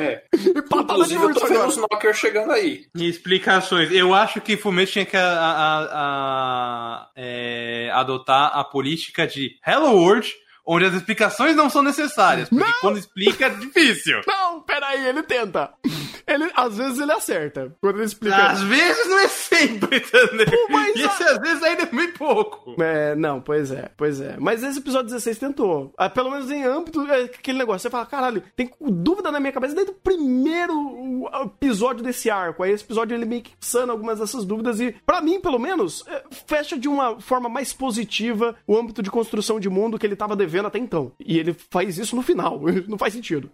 [0.00, 0.22] É.
[0.40, 1.68] E patada de urso tô vendo agora.
[1.68, 2.86] os Knockers chegando aí.
[2.96, 3.90] E explicações.
[3.92, 9.92] Eu acho que Fumetsu tinha que a- a- a- é, adotar a política de Hello
[9.96, 10.32] World,
[10.70, 12.48] onde as explicações não são necessárias.
[12.48, 12.72] Porque Não!
[12.80, 14.20] quando explica é difícil.
[14.26, 15.70] Não, peraí, ele tenta.
[16.26, 17.76] Ele, às vezes ele acerta.
[17.80, 18.36] Quando ele explica.
[18.36, 20.66] Às vezes não é sempre, entendeu?
[20.70, 22.80] mas e esse às vezes ainda é bem pouco.
[22.80, 24.36] É, não, pois é, pois é.
[24.38, 25.92] Mas esse episódio 16 tentou.
[25.98, 27.80] Ah, pelo menos em âmbito, é aquele negócio.
[27.80, 32.62] Você fala, caralho, tem dúvida na minha cabeça desde o primeiro episódio desse arco.
[32.62, 36.04] Aí esse episódio ele meio que sana algumas dessas dúvidas e, pra mim, pelo menos,
[36.06, 40.14] é, fecha de uma forma mais positiva o âmbito de construção de mundo que ele
[40.14, 41.12] tava devendo até então.
[41.18, 42.60] E ele faz isso no final.
[42.88, 43.50] Não faz sentido.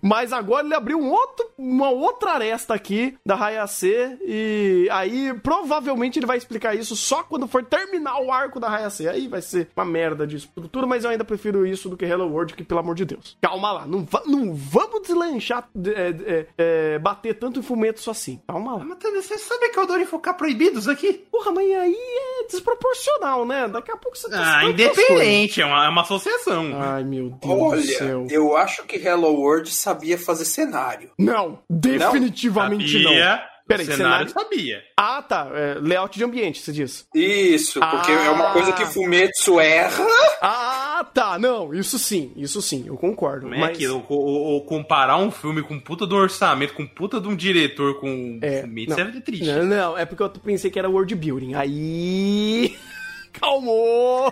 [0.00, 6.18] Mas agora ele abriu um outro, uma outra aresta aqui da Hayase e aí provavelmente
[6.18, 9.08] ele vai explicar isso só quando for terminar o arco da Hayase.
[9.08, 12.26] Aí vai ser uma merda de estrutura, mas eu ainda prefiro isso do que Hello
[12.30, 13.36] World, que pelo amor de Deus.
[13.40, 18.40] Calma lá, não, va- não vamos deslanchar, é, é, é, bater tanto em fumetos assim.
[18.46, 18.84] Calma lá.
[18.84, 21.12] Mas você sabe que eu adoro enfocar proibidos aqui?
[21.30, 23.68] Porra, mas aí é desproporcional, né?
[23.68, 26.70] Daqui a pouco você tá Ah, independente, é uma, é uma associação.
[26.80, 28.26] Ai, meu Deus do Olha, céu.
[28.30, 31.10] eu acho que Hello World sabia fazer cenário.
[31.18, 33.10] Não, definitivamente não.
[33.12, 34.82] Sabia, Peraí, o cenário cenário- sabia.
[34.98, 35.48] Ah, tá.
[35.54, 37.06] É, layout de ambiente, você diz.
[37.14, 38.24] Isso, porque Ah.
[38.26, 40.04] é uma coisa que Fumetsu erra.
[40.42, 41.38] Ah, tá.
[41.38, 43.42] Não, isso sim, isso sim, eu concordo.
[43.42, 46.86] Como é mas que o, o- o- comparar um filme com puta do orçamento, com
[46.86, 49.06] puta de um diretor com É, Fumetsu não.
[49.08, 49.46] é triste.
[49.46, 51.54] Não, não, é porque eu pensei que era world building.
[51.54, 52.76] Aí.
[53.32, 54.30] Calmou!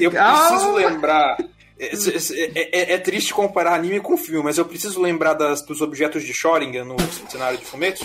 [0.00, 1.36] Eu preciso lembrar.
[1.78, 5.80] É, é- é- é triste comparar anime com filme, mas eu preciso lembrar das- dos
[5.80, 6.96] objetos de Shoringan no
[7.28, 8.04] cenário de Fumetsu.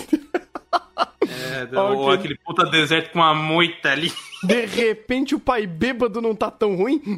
[1.22, 4.12] É, ou aquele puta deserto com uma moita ali.
[4.42, 7.00] De repente o pai bêbado não tá tão ruim?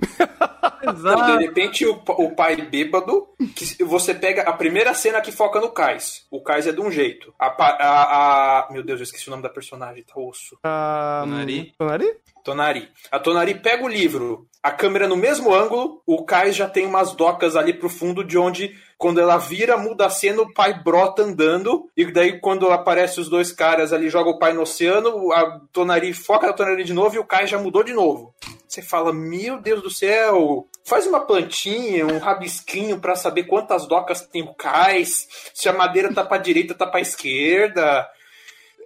[0.84, 5.60] Então, de repente, o, o pai bêbado, que você pega a primeira cena que foca
[5.60, 6.26] no Kais.
[6.28, 7.32] O Kais é de um jeito.
[7.38, 10.58] A, a- a- meu Deus, eu esqueci o nome da personagem, tá osso.
[10.64, 11.72] Ah, Tonari?
[11.78, 12.12] Tonari?
[12.44, 12.88] Tonari.
[13.12, 17.12] A Tonari pega o livro, a câmera no mesmo ângulo, o Kais já tem umas
[17.12, 21.22] docas ali pro fundo de onde, quando ela vira, muda a cena, o pai brota
[21.22, 25.61] andando, e daí quando aparece os dois caras ali, joga o pai no oceano, a
[25.72, 28.33] Tonari foca na Tonari de novo e o Kais já mudou de novo.
[28.68, 34.20] Você fala, meu Deus do céu, faz uma plantinha, um rabisquinho pra saber quantas docas
[34.20, 38.09] tem o Kais, se a madeira tá pra direita, tá pra esquerda.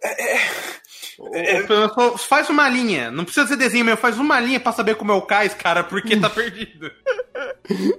[0.02, 0.36] É,
[1.16, 3.10] só Faz uma linha.
[3.10, 5.82] Não precisa ser desenho mesmo, faz uma linha pra saber como é o cais, cara,
[5.82, 6.90] porque tá perdido.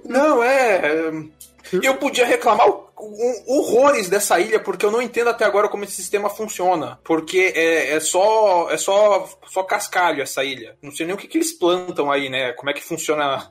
[0.04, 1.10] Não, é.
[1.82, 2.66] Eu podia reclamar
[3.46, 6.98] horrores dessa ilha, porque eu não entendo até agora como esse sistema funciona.
[7.04, 8.70] Porque é, é só.
[8.70, 10.76] É só, só cascalho essa ilha.
[10.82, 12.52] Não sei nem o que, que eles plantam aí, né?
[12.52, 13.50] Como é que funciona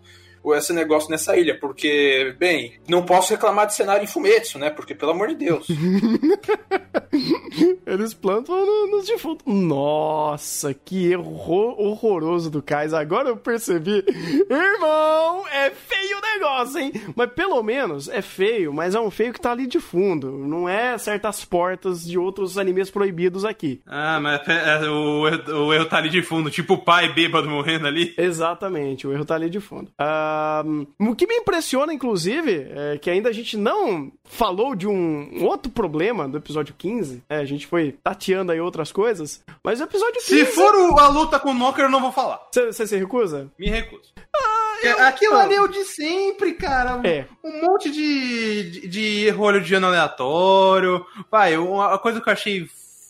[0.56, 4.70] esse negócio nessa ilha, porque, bem, não posso reclamar de cenário em Fumetsu, né?
[4.70, 5.68] Porque, pelo amor de Deus.
[7.86, 9.46] Eles plantam no- nos defuntos.
[9.46, 11.36] Nossa, que erro
[11.78, 12.93] horroroso do Kais.
[12.93, 14.04] Agora eu percebi.
[14.50, 16.91] Irmão, é feio o negócio, hein?
[17.16, 20.32] Mas pelo menos é feio, mas é um feio que tá ali de fundo.
[20.32, 23.82] Não é certas portas de outros animes proibidos aqui.
[23.88, 27.50] Ah, mas é, o, erro- o erro tá ali de fundo, tipo o pai bêbado
[27.50, 28.14] morrendo ali.
[28.18, 29.91] Exatamente, o erro tá ali de fundo.
[30.38, 35.44] Ahn, o que me impressiona, inclusive, é que ainda a gente não falou de um
[35.44, 37.24] outro problema do episódio 15.
[37.30, 40.26] É, a gente foi tateando aí outras coisas, mas o episódio 15...
[40.26, 42.40] Se for o- a luta com o Knocker, eu não vou falar.
[42.54, 43.52] Você se recusa?
[43.58, 44.14] Me recuso.
[44.80, 47.02] Porque Aquilo ali é o de sempre, cara.
[47.04, 47.26] É.
[47.44, 51.04] Um monte de, de, de erro olho de ano aleatório.
[51.32, 52.70] Vai, uma a coisa que eu achei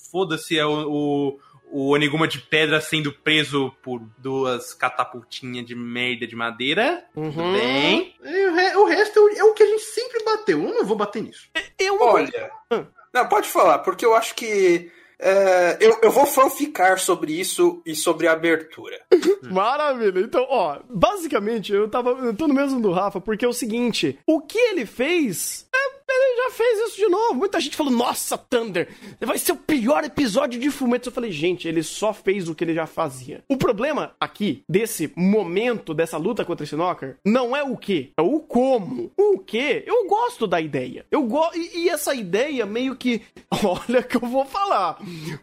[0.10, 1.40] foda-se é o, o,
[1.72, 7.04] o Oniguma de pedra sendo preso por duas catapultinhas de merda de madeira.
[7.16, 7.32] Uhum.
[7.32, 8.16] Tudo bem.
[8.24, 10.64] E o, re- o resto é o, é o que a gente sempre bateu.
[10.64, 11.48] Eu não vou bater nisso.
[11.78, 12.52] Eu Olha.
[13.14, 14.92] Não, pode falar, porque eu acho que.
[15.20, 19.00] é, eu, eu vou fanficar sobre isso e sobre a abertura.
[19.50, 20.20] Maravilha.
[20.20, 22.12] Então, ó, basicamente, eu tava.
[22.12, 25.68] Eu tô no mesmo do Rafa, porque é o seguinte: o que ele fez.
[25.74, 27.36] é, ele já fez isso de novo.
[27.36, 28.90] Muita gente falou, nossa, Thunder,
[29.20, 31.10] vai ser o pior episódio de Fumetsu.
[31.10, 33.44] Eu falei, gente, ele só fez o que ele já fazia.
[33.50, 38.22] O problema aqui, desse momento, dessa luta contra esse Knocker, não é o que, é
[38.22, 39.12] o como.
[39.18, 41.06] O que, eu gosto da ideia.
[41.12, 41.58] Eu gosto.
[41.58, 43.22] E, e essa ideia meio que.
[43.64, 45.00] Olha que eu vou falar.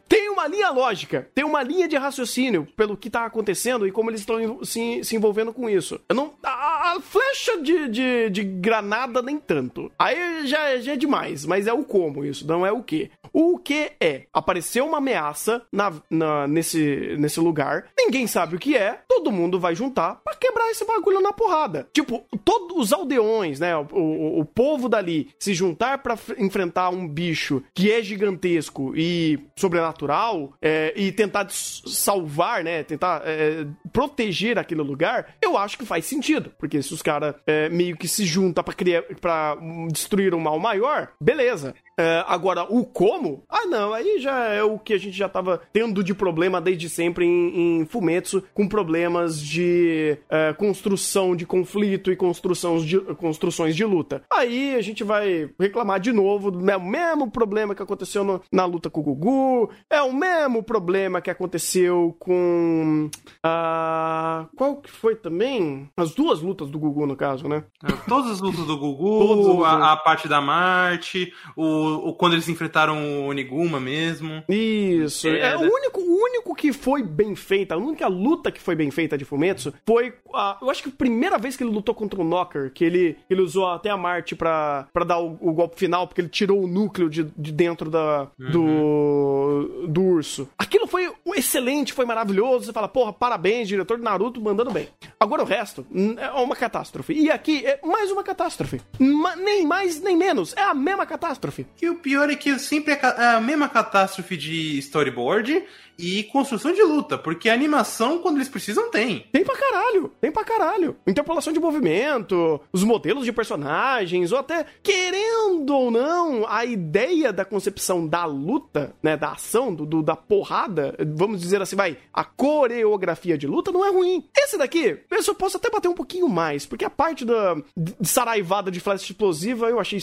[0.09, 4.11] Tem uma linha lógica, tem uma linha de raciocínio pelo que tá acontecendo e como
[4.11, 6.01] eles estão se, se envolvendo com isso.
[6.09, 6.35] Eu não.
[6.43, 9.91] A, a flecha de, de, de granada, nem tanto.
[9.99, 13.11] Aí já, já é demais, mas é o como isso, não é o que.
[13.33, 14.23] O que é?
[14.33, 19.59] Apareceu uma ameaça na, na- nesse, nesse lugar, ninguém sabe o que é, todo mundo
[19.59, 21.89] vai juntar pra quebrar esse bagulho na porrada.
[21.93, 23.77] Tipo, todos os aldeões, né?
[23.77, 28.93] O, o, o povo dali se juntar pra f- enfrentar um bicho que é gigantesco
[28.97, 32.83] e sobrenatural é, e tentar salvar, né?
[32.83, 36.53] Tentar é, proteger aquele lugar, eu acho que faz sentido.
[36.59, 40.41] Porque se os caras é, meio que se juntam pra, criar, pra hum, destruir um
[40.45, 41.75] mal maior, beleza.
[41.99, 43.45] É, agora, o como?
[43.49, 46.89] Ah, não, aí já é o que a gente já tava tendo de problema desde
[46.89, 53.77] sempre em, em Fumetsu, com problemas de é, construção de conflito e construção de, construções
[53.77, 54.23] de luta.
[54.33, 58.65] Aí a gente vai reclamar de novo do me- mesmo problema que aconteceu no- na
[58.65, 63.09] luta com o Gugu, é o mesmo problema que aconteceu com.
[63.43, 65.89] ah, qual que foi também?
[65.97, 67.65] As duas lutas do Gugu, no caso, né?
[68.09, 73.23] Todas as lutas do Gugu, a, a parte da Marte, o, o- quando eles enfrentaram
[73.23, 74.43] o Oniguma mesmo.
[74.49, 75.29] Isso.
[75.29, 75.69] É, É, o, né?
[75.73, 79.25] único, o único que foi bem feita, a única luta que foi bem feita de
[79.27, 80.15] Fumetsu foi.
[80.33, 83.19] A, eu acho que a primeira vez que ele lutou contra o Knocker, que ele,
[83.29, 86.65] ele usou até a Marte pra, pra dar o, o golpe final, porque ele tirou
[86.65, 90.49] o núcleo de, de dentro da, do, do urso.
[90.59, 92.65] Aquilo foi excelente, foi maravilhoso.
[92.67, 94.89] Você fala, porra, parabéns, diretor de Naruto, mandando bem.
[95.21, 95.87] Agora o resto
[96.19, 97.13] é uma catástrofe.
[97.13, 98.81] E aqui é mais uma catástrofe.
[98.99, 100.55] Ma- nem mais nem menos.
[100.57, 101.67] É a mesma catástrofe.
[101.81, 105.63] E o pior é que sempre é ca- é a mesma catástrofe de storyboard
[105.99, 109.27] e construção de luta, porque a animação, quando eles precisam, tem.
[109.33, 110.97] Tem pra caralho, tem pra caralho.
[111.07, 117.45] Interpolação de movimento, os modelos de personagens, ou até, querendo ou não, a ideia da
[117.45, 122.25] concepção da luta, né, da ação, do, do- da porrada, vamos dizer assim, vai, a
[122.25, 124.25] coreografia de luta não é ruim.
[124.37, 127.95] Esse daqui, eu só posso até bater um pouquinho mais, porque a parte da de
[128.03, 129.99] saraivada de flecha explosiva eu achei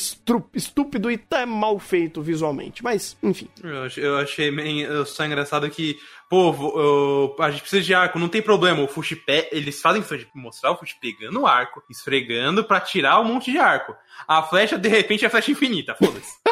[0.54, 3.48] estúpido e até mal feito visualmente, mas, enfim.
[3.64, 5.81] Eu, eu achei bem, eu só engraçado que,
[6.30, 8.82] pô, vo- eu- a gente precisa de arco, não tem problema.
[8.84, 12.80] O Fushi pé, eles fazem isso de mostrar o Fushi pegando o arco, esfregando pra
[12.80, 13.96] tirar um monte de arco.
[14.28, 16.32] A flecha, de repente, é flecha infinita, foda-se.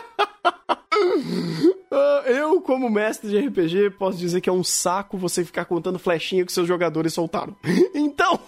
[1.92, 5.98] Ah, eu, como mestre de RPG, posso dizer que é um saco você ficar contando
[5.98, 7.56] flechinha que seus jogadores soltaram.
[7.96, 8.40] Então.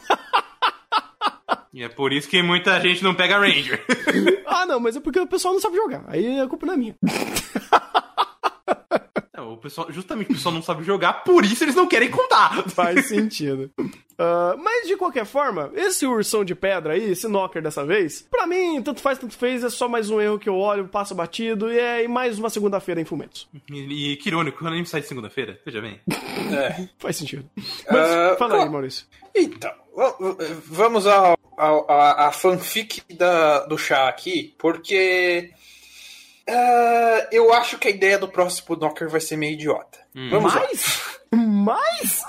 [1.73, 3.83] e é por isso que muita gente não pega Ranger.
[4.45, 6.03] ah, não, mas é porque o pessoal não sabe jogar.
[6.07, 6.95] Aí a culpa não é minha.
[9.61, 12.63] Pessoal, justamente o pessoal não sabe jogar, por isso eles não querem contar.
[12.69, 13.69] Faz sentido.
[14.17, 18.45] Ah, mas de qualquer forma, esse ursão de pedra aí, esse knocker dessa vez, pra
[18.45, 21.71] mim, tanto faz, tanto fez, é só mais um erro que eu olho, passo batido
[21.71, 23.47] e é mais uma segunda-feira em Fumetsu.
[23.71, 25.99] E, e que irônico, quando a gente sai de segunda-feira, veja bem.
[26.51, 26.87] É.
[26.99, 27.45] Faz sentido.
[27.55, 29.05] Mas Ah, fala aí, Maurício.
[29.33, 30.35] Então, va- va-
[30.65, 35.49] vamos ao, ao- à à fanfic da, do chá aqui, porque
[36.51, 39.99] ah, eu acho que a ideia do próximo Knocker vai ser meio idiota.
[40.29, 40.61] Vamos lá.
[40.61, 41.01] Mais?
[41.31, 42.21] Mais?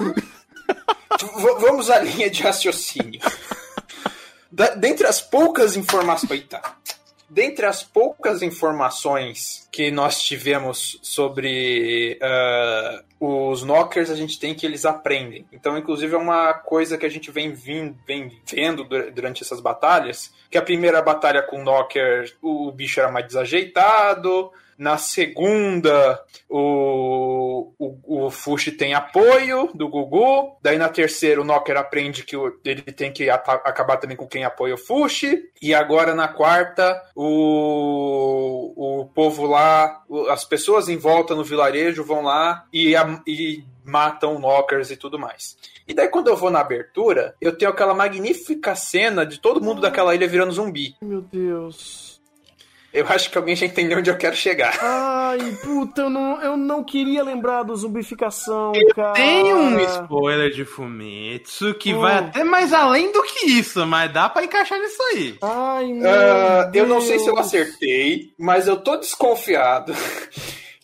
[1.21, 3.21] V- vamos à linha de raciocínio.
[4.51, 6.31] Da- dentre as poucas informações.
[6.31, 6.61] Eita.
[7.35, 14.67] Dentre as poucas informações que nós tivemos sobre ah, os knockers, a gente tem que
[14.67, 15.47] eles aprendem.
[15.51, 19.61] Então, inclusive, é uma coisa que a gente vem, vim- vem vendo dur- durante essas
[19.61, 20.31] batalhas.
[20.51, 24.53] Que a primeira batalha com o knocker, o bicho era mais desajeitado.
[24.79, 30.57] Na segunda, o, o, o Fushi tem apoio do Gugu.
[30.63, 34.45] Daí na terceira, o Knocker aprende que o- ele tem que acabar também com quem
[34.45, 35.45] apoia o Fushi.
[35.61, 42.23] E agora na quarta, o, o povo lá, as pessoas em volta no vilarejo vão
[42.23, 45.57] lá e, a- e matam Knockers e tudo mais.
[45.87, 49.81] E daí quando eu vou na abertura, eu tenho aquela magnífica cena de todo mundo
[49.81, 50.95] daquela ilha virando zumbi.
[51.03, 52.12] Meu Deus.
[52.93, 54.77] Eu acho que alguém já entendeu onde eu quero chegar.
[54.83, 59.13] Ai, puta, eu não, eu não queria lembrar do zumbificação, cara.
[59.15, 62.27] Tem um spoiler de Fumetsu que vai Hum.
[62.29, 65.37] até mais além do que isso, mas dá pra encaixar nisso aí.
[65.41, 69.95] Ai, meu Ah, eu não sei se eu acertei, mas eu tô desconfiado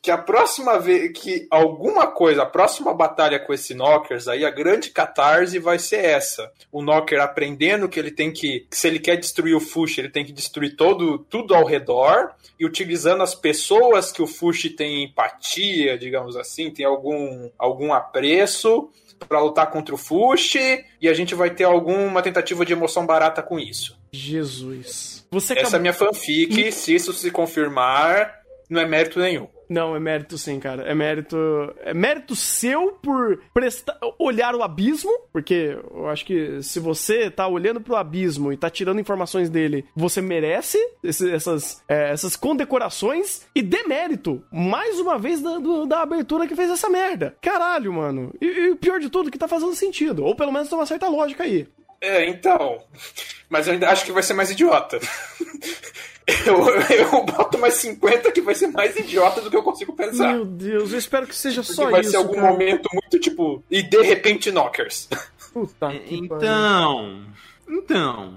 [0.09, 4.51] que a próxima vez que alguma coisa, a próxima batalha com esse Knockers aí, a
[4.51, 6.51] grande catarse vai ser essa.
[6.73, 10.09] O Knocker aprendendo que ele tem que, que se ele quer destruir o Fush, ele
[10.09, 15.05] tem que destruir todo, tudo ao redor e utilizando as pessoas que o Fush tem
[15.05, 18.89] empatia, digamos assim, tem algum, algum apreço
[19.29, 20.55] pra lutar contra o Fush
[21.03, 23.95] e a gente vai ter alguma tentativa de emoção barata com isso.
[24.11, 25.27] Jesus.
[25.31, 25.81] Você Essa é acabou...
[25.81, 28.39] minha fanfic, se isso se confirmar,
[28.71, 29.49] não é mérito nenhum.
[29.69, 30.83] Não, é mérito sim, cara.
[30.85, 31.37] É mérito.
[31.83, 33.41] É mérito seu por
[34.19, 38.71] olhar o abismo, porque eu acho que se você tá olhando pro abismo e tá
[38.71, 45.41] tirando informações dele, você merece esse- essas, é, essas condecorações e demérito, mais uma vez,
[45.43, 47.37] da, do- da abertura que fez essa merda.
[47.43, 48.33] Caralho, mano.
[48.41, 50.25] E, e pior de tudo, que tá fazendo sentido.
[50.25, 51.67] Ou pelo menos tem uma certa lógica aí.
[52.01, 52.79] É, então.
[53.51, 54.99] Mas eu ainda acho que vai ser mais idiota.
[56.47, 56.59] Eu,
[56.95, 60.35] eu boto mais 50 que vai ser mais idiota do que eu consigo pensar.
[60.35, 62.11] Meu Deus, eu espero que seja Porque só vai isso.
[62.11, 62.51] ser algum cara.
[62.53, 63.63] momento muito tipo.
[63.71, 65.09] E de repente knockers.
[65.53, 66.37] Puta que pariu.
[66.37, 67.23] Então.
[67.69, 68.35] Então.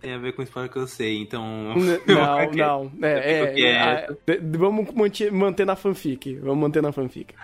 [0.00, 1.42] Tem a ver com o spoiler que eu sei, então.
[2.06, 2.92] Não, não.
[3.02, 6.36] É, é, é, é, de- vamos manter, manter na fanfic.
[6.36, 7.34] Vamos manter na fanfic.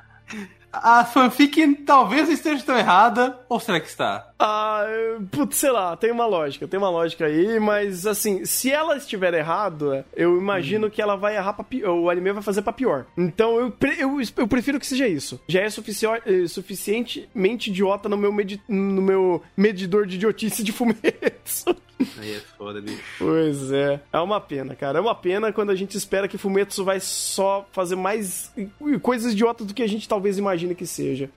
[0.72, 4.31] A fanfic talvez esteja tão errada, ou será que está?
[4.44, 4.84] Ah,
[5.30, 9.32] putz, sei lá, tem uma lógica, tem uma lógica aí, mas assim, se ela estiver
[9.34, 13.06] errada, eu imagino que ela vai errar pra pior, o anime vai fazer pra pior.
[13.16, 15.40] Então eu, eu, eu prefiro que seja isso.
[15.46, 20.72] Já é sufici eh, suficientemente idiota no meu, medi- no meu medidor de idiotice de
[20.72, 21.64] fumetos.
[22.18, 23.00] Aí é foda, bicho.
[23.18, 24.00] Pois é.
[24.12, 24.98] É uma pena, cara.
[24.98, 28.52] É uma pena quando a gente espera que Fumetsu vai só fazer mais
[29.00, 31.30] coisas idiotas do que a gente talvez imagine que seja.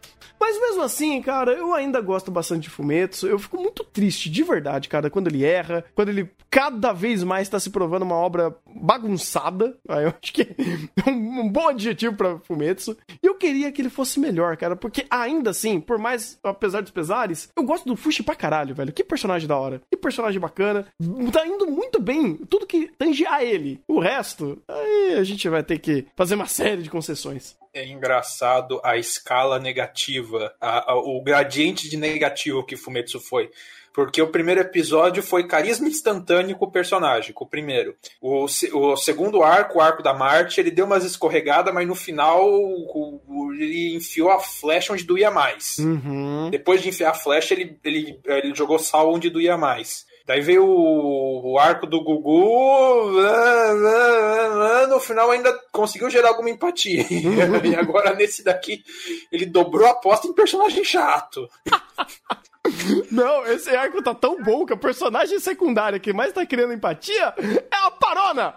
[0.45, 3.25] Mas mesmo assim, cara, eu ainda gosto bastante de Fumetsu.
[3.25, 7.49] Eu fico muito triste, de verdade, cara, quando ele erra, quando ele cada vez mais
[7.49, 9.75] tá se provando uma obra bagunçada.
[9.89, 10.43] Aí eu acho que
[11.03, 12.95] é um, bom adjetivo pra Fumetsu.
[13.23, 16.91] E eu queria que ele fosse melhor, cara, porque ainda assim, por mais, apesar dos
[16.91, 18.93] pesares, eu gosto do Fushi pra caralho, velho.
[18.93, 19.81] Que personagem da hora.
[19.89, 20.85] Que personagem bacana.
[21.33, 22.35] Tá indo muito bem.
[22.35, 23.81] Tudo que tange a ele.
[23.87, 27.57] O resto, aí a gente vai ter que fazer uma série de concessões.
[27.75, 33.51] É engraçado a escala negativa, a- a- o gradiente de negativo que Fumetsu foi.
[33.93, 37.95] Porque o primeiro episódio foi carisma instantâneo com o personagem, com o primeiro.
[38.21, 42.45] O, o segundo arco, o arco da Marte, ele deu umas escorregadas, mas no final
[42.49, 45.77] o- o- ele enfiou a flecha onde doía mais.
[45.79, 46.49] Uhum.
[46.49, 50.04] Depois de enfiar a flecha, ele, ele, ele jogou sal onde doía mais.
[50.25, 56.29] Daí veio o, o arco do Gugu, ah, ah, ah, no final ainda conseguiu gerar
[56.29, 57.05] alguma empatia.
[57.63, 58.83] e agora nesse daqui,
[59.31, 61.47] ele dobrou a aposta em personagem chato.
[63.11, 67.35] Não, esse arco tá tão bom que a personagem secundária que mais tá criando empatia
[67.71, 68.55] é a Parona!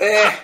[0.00, 0.38] É.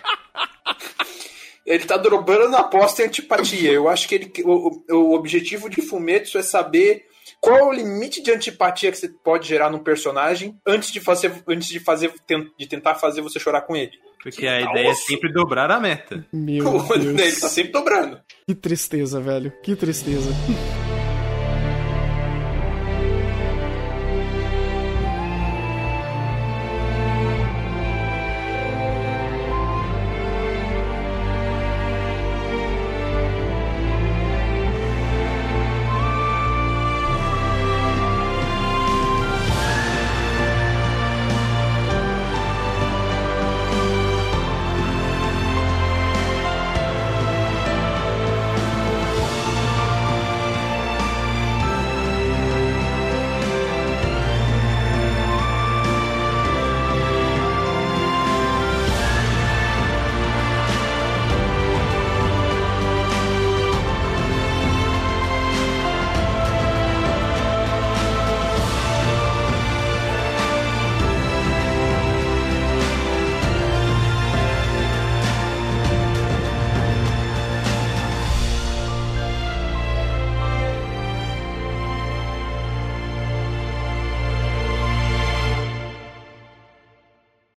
[1.64, 3.72] Ele tá dobrando a aposta em antipatia.
[3.72, 7.07] Eu acho que ele, o, o objetivo de Fumetsu é saber
[7.41, 11.32] qual é o limite de antipatia que você pode gerar num personagem antes de fazer,
[11.49, 12.12] antes de fazer,
[12.59, 13.93] de tentar fazer você chorar com ele.
[14.22, 16.26] Porque a Tá ideia é sempre dobrar a meta.
[16.32, 17.39] Meu ele Deus.
[17.41, 18.18] tá sempre dobrando.
[18.47, 19.53] Que tristeza, velho.
[19.62, 20.30] Que tristeza.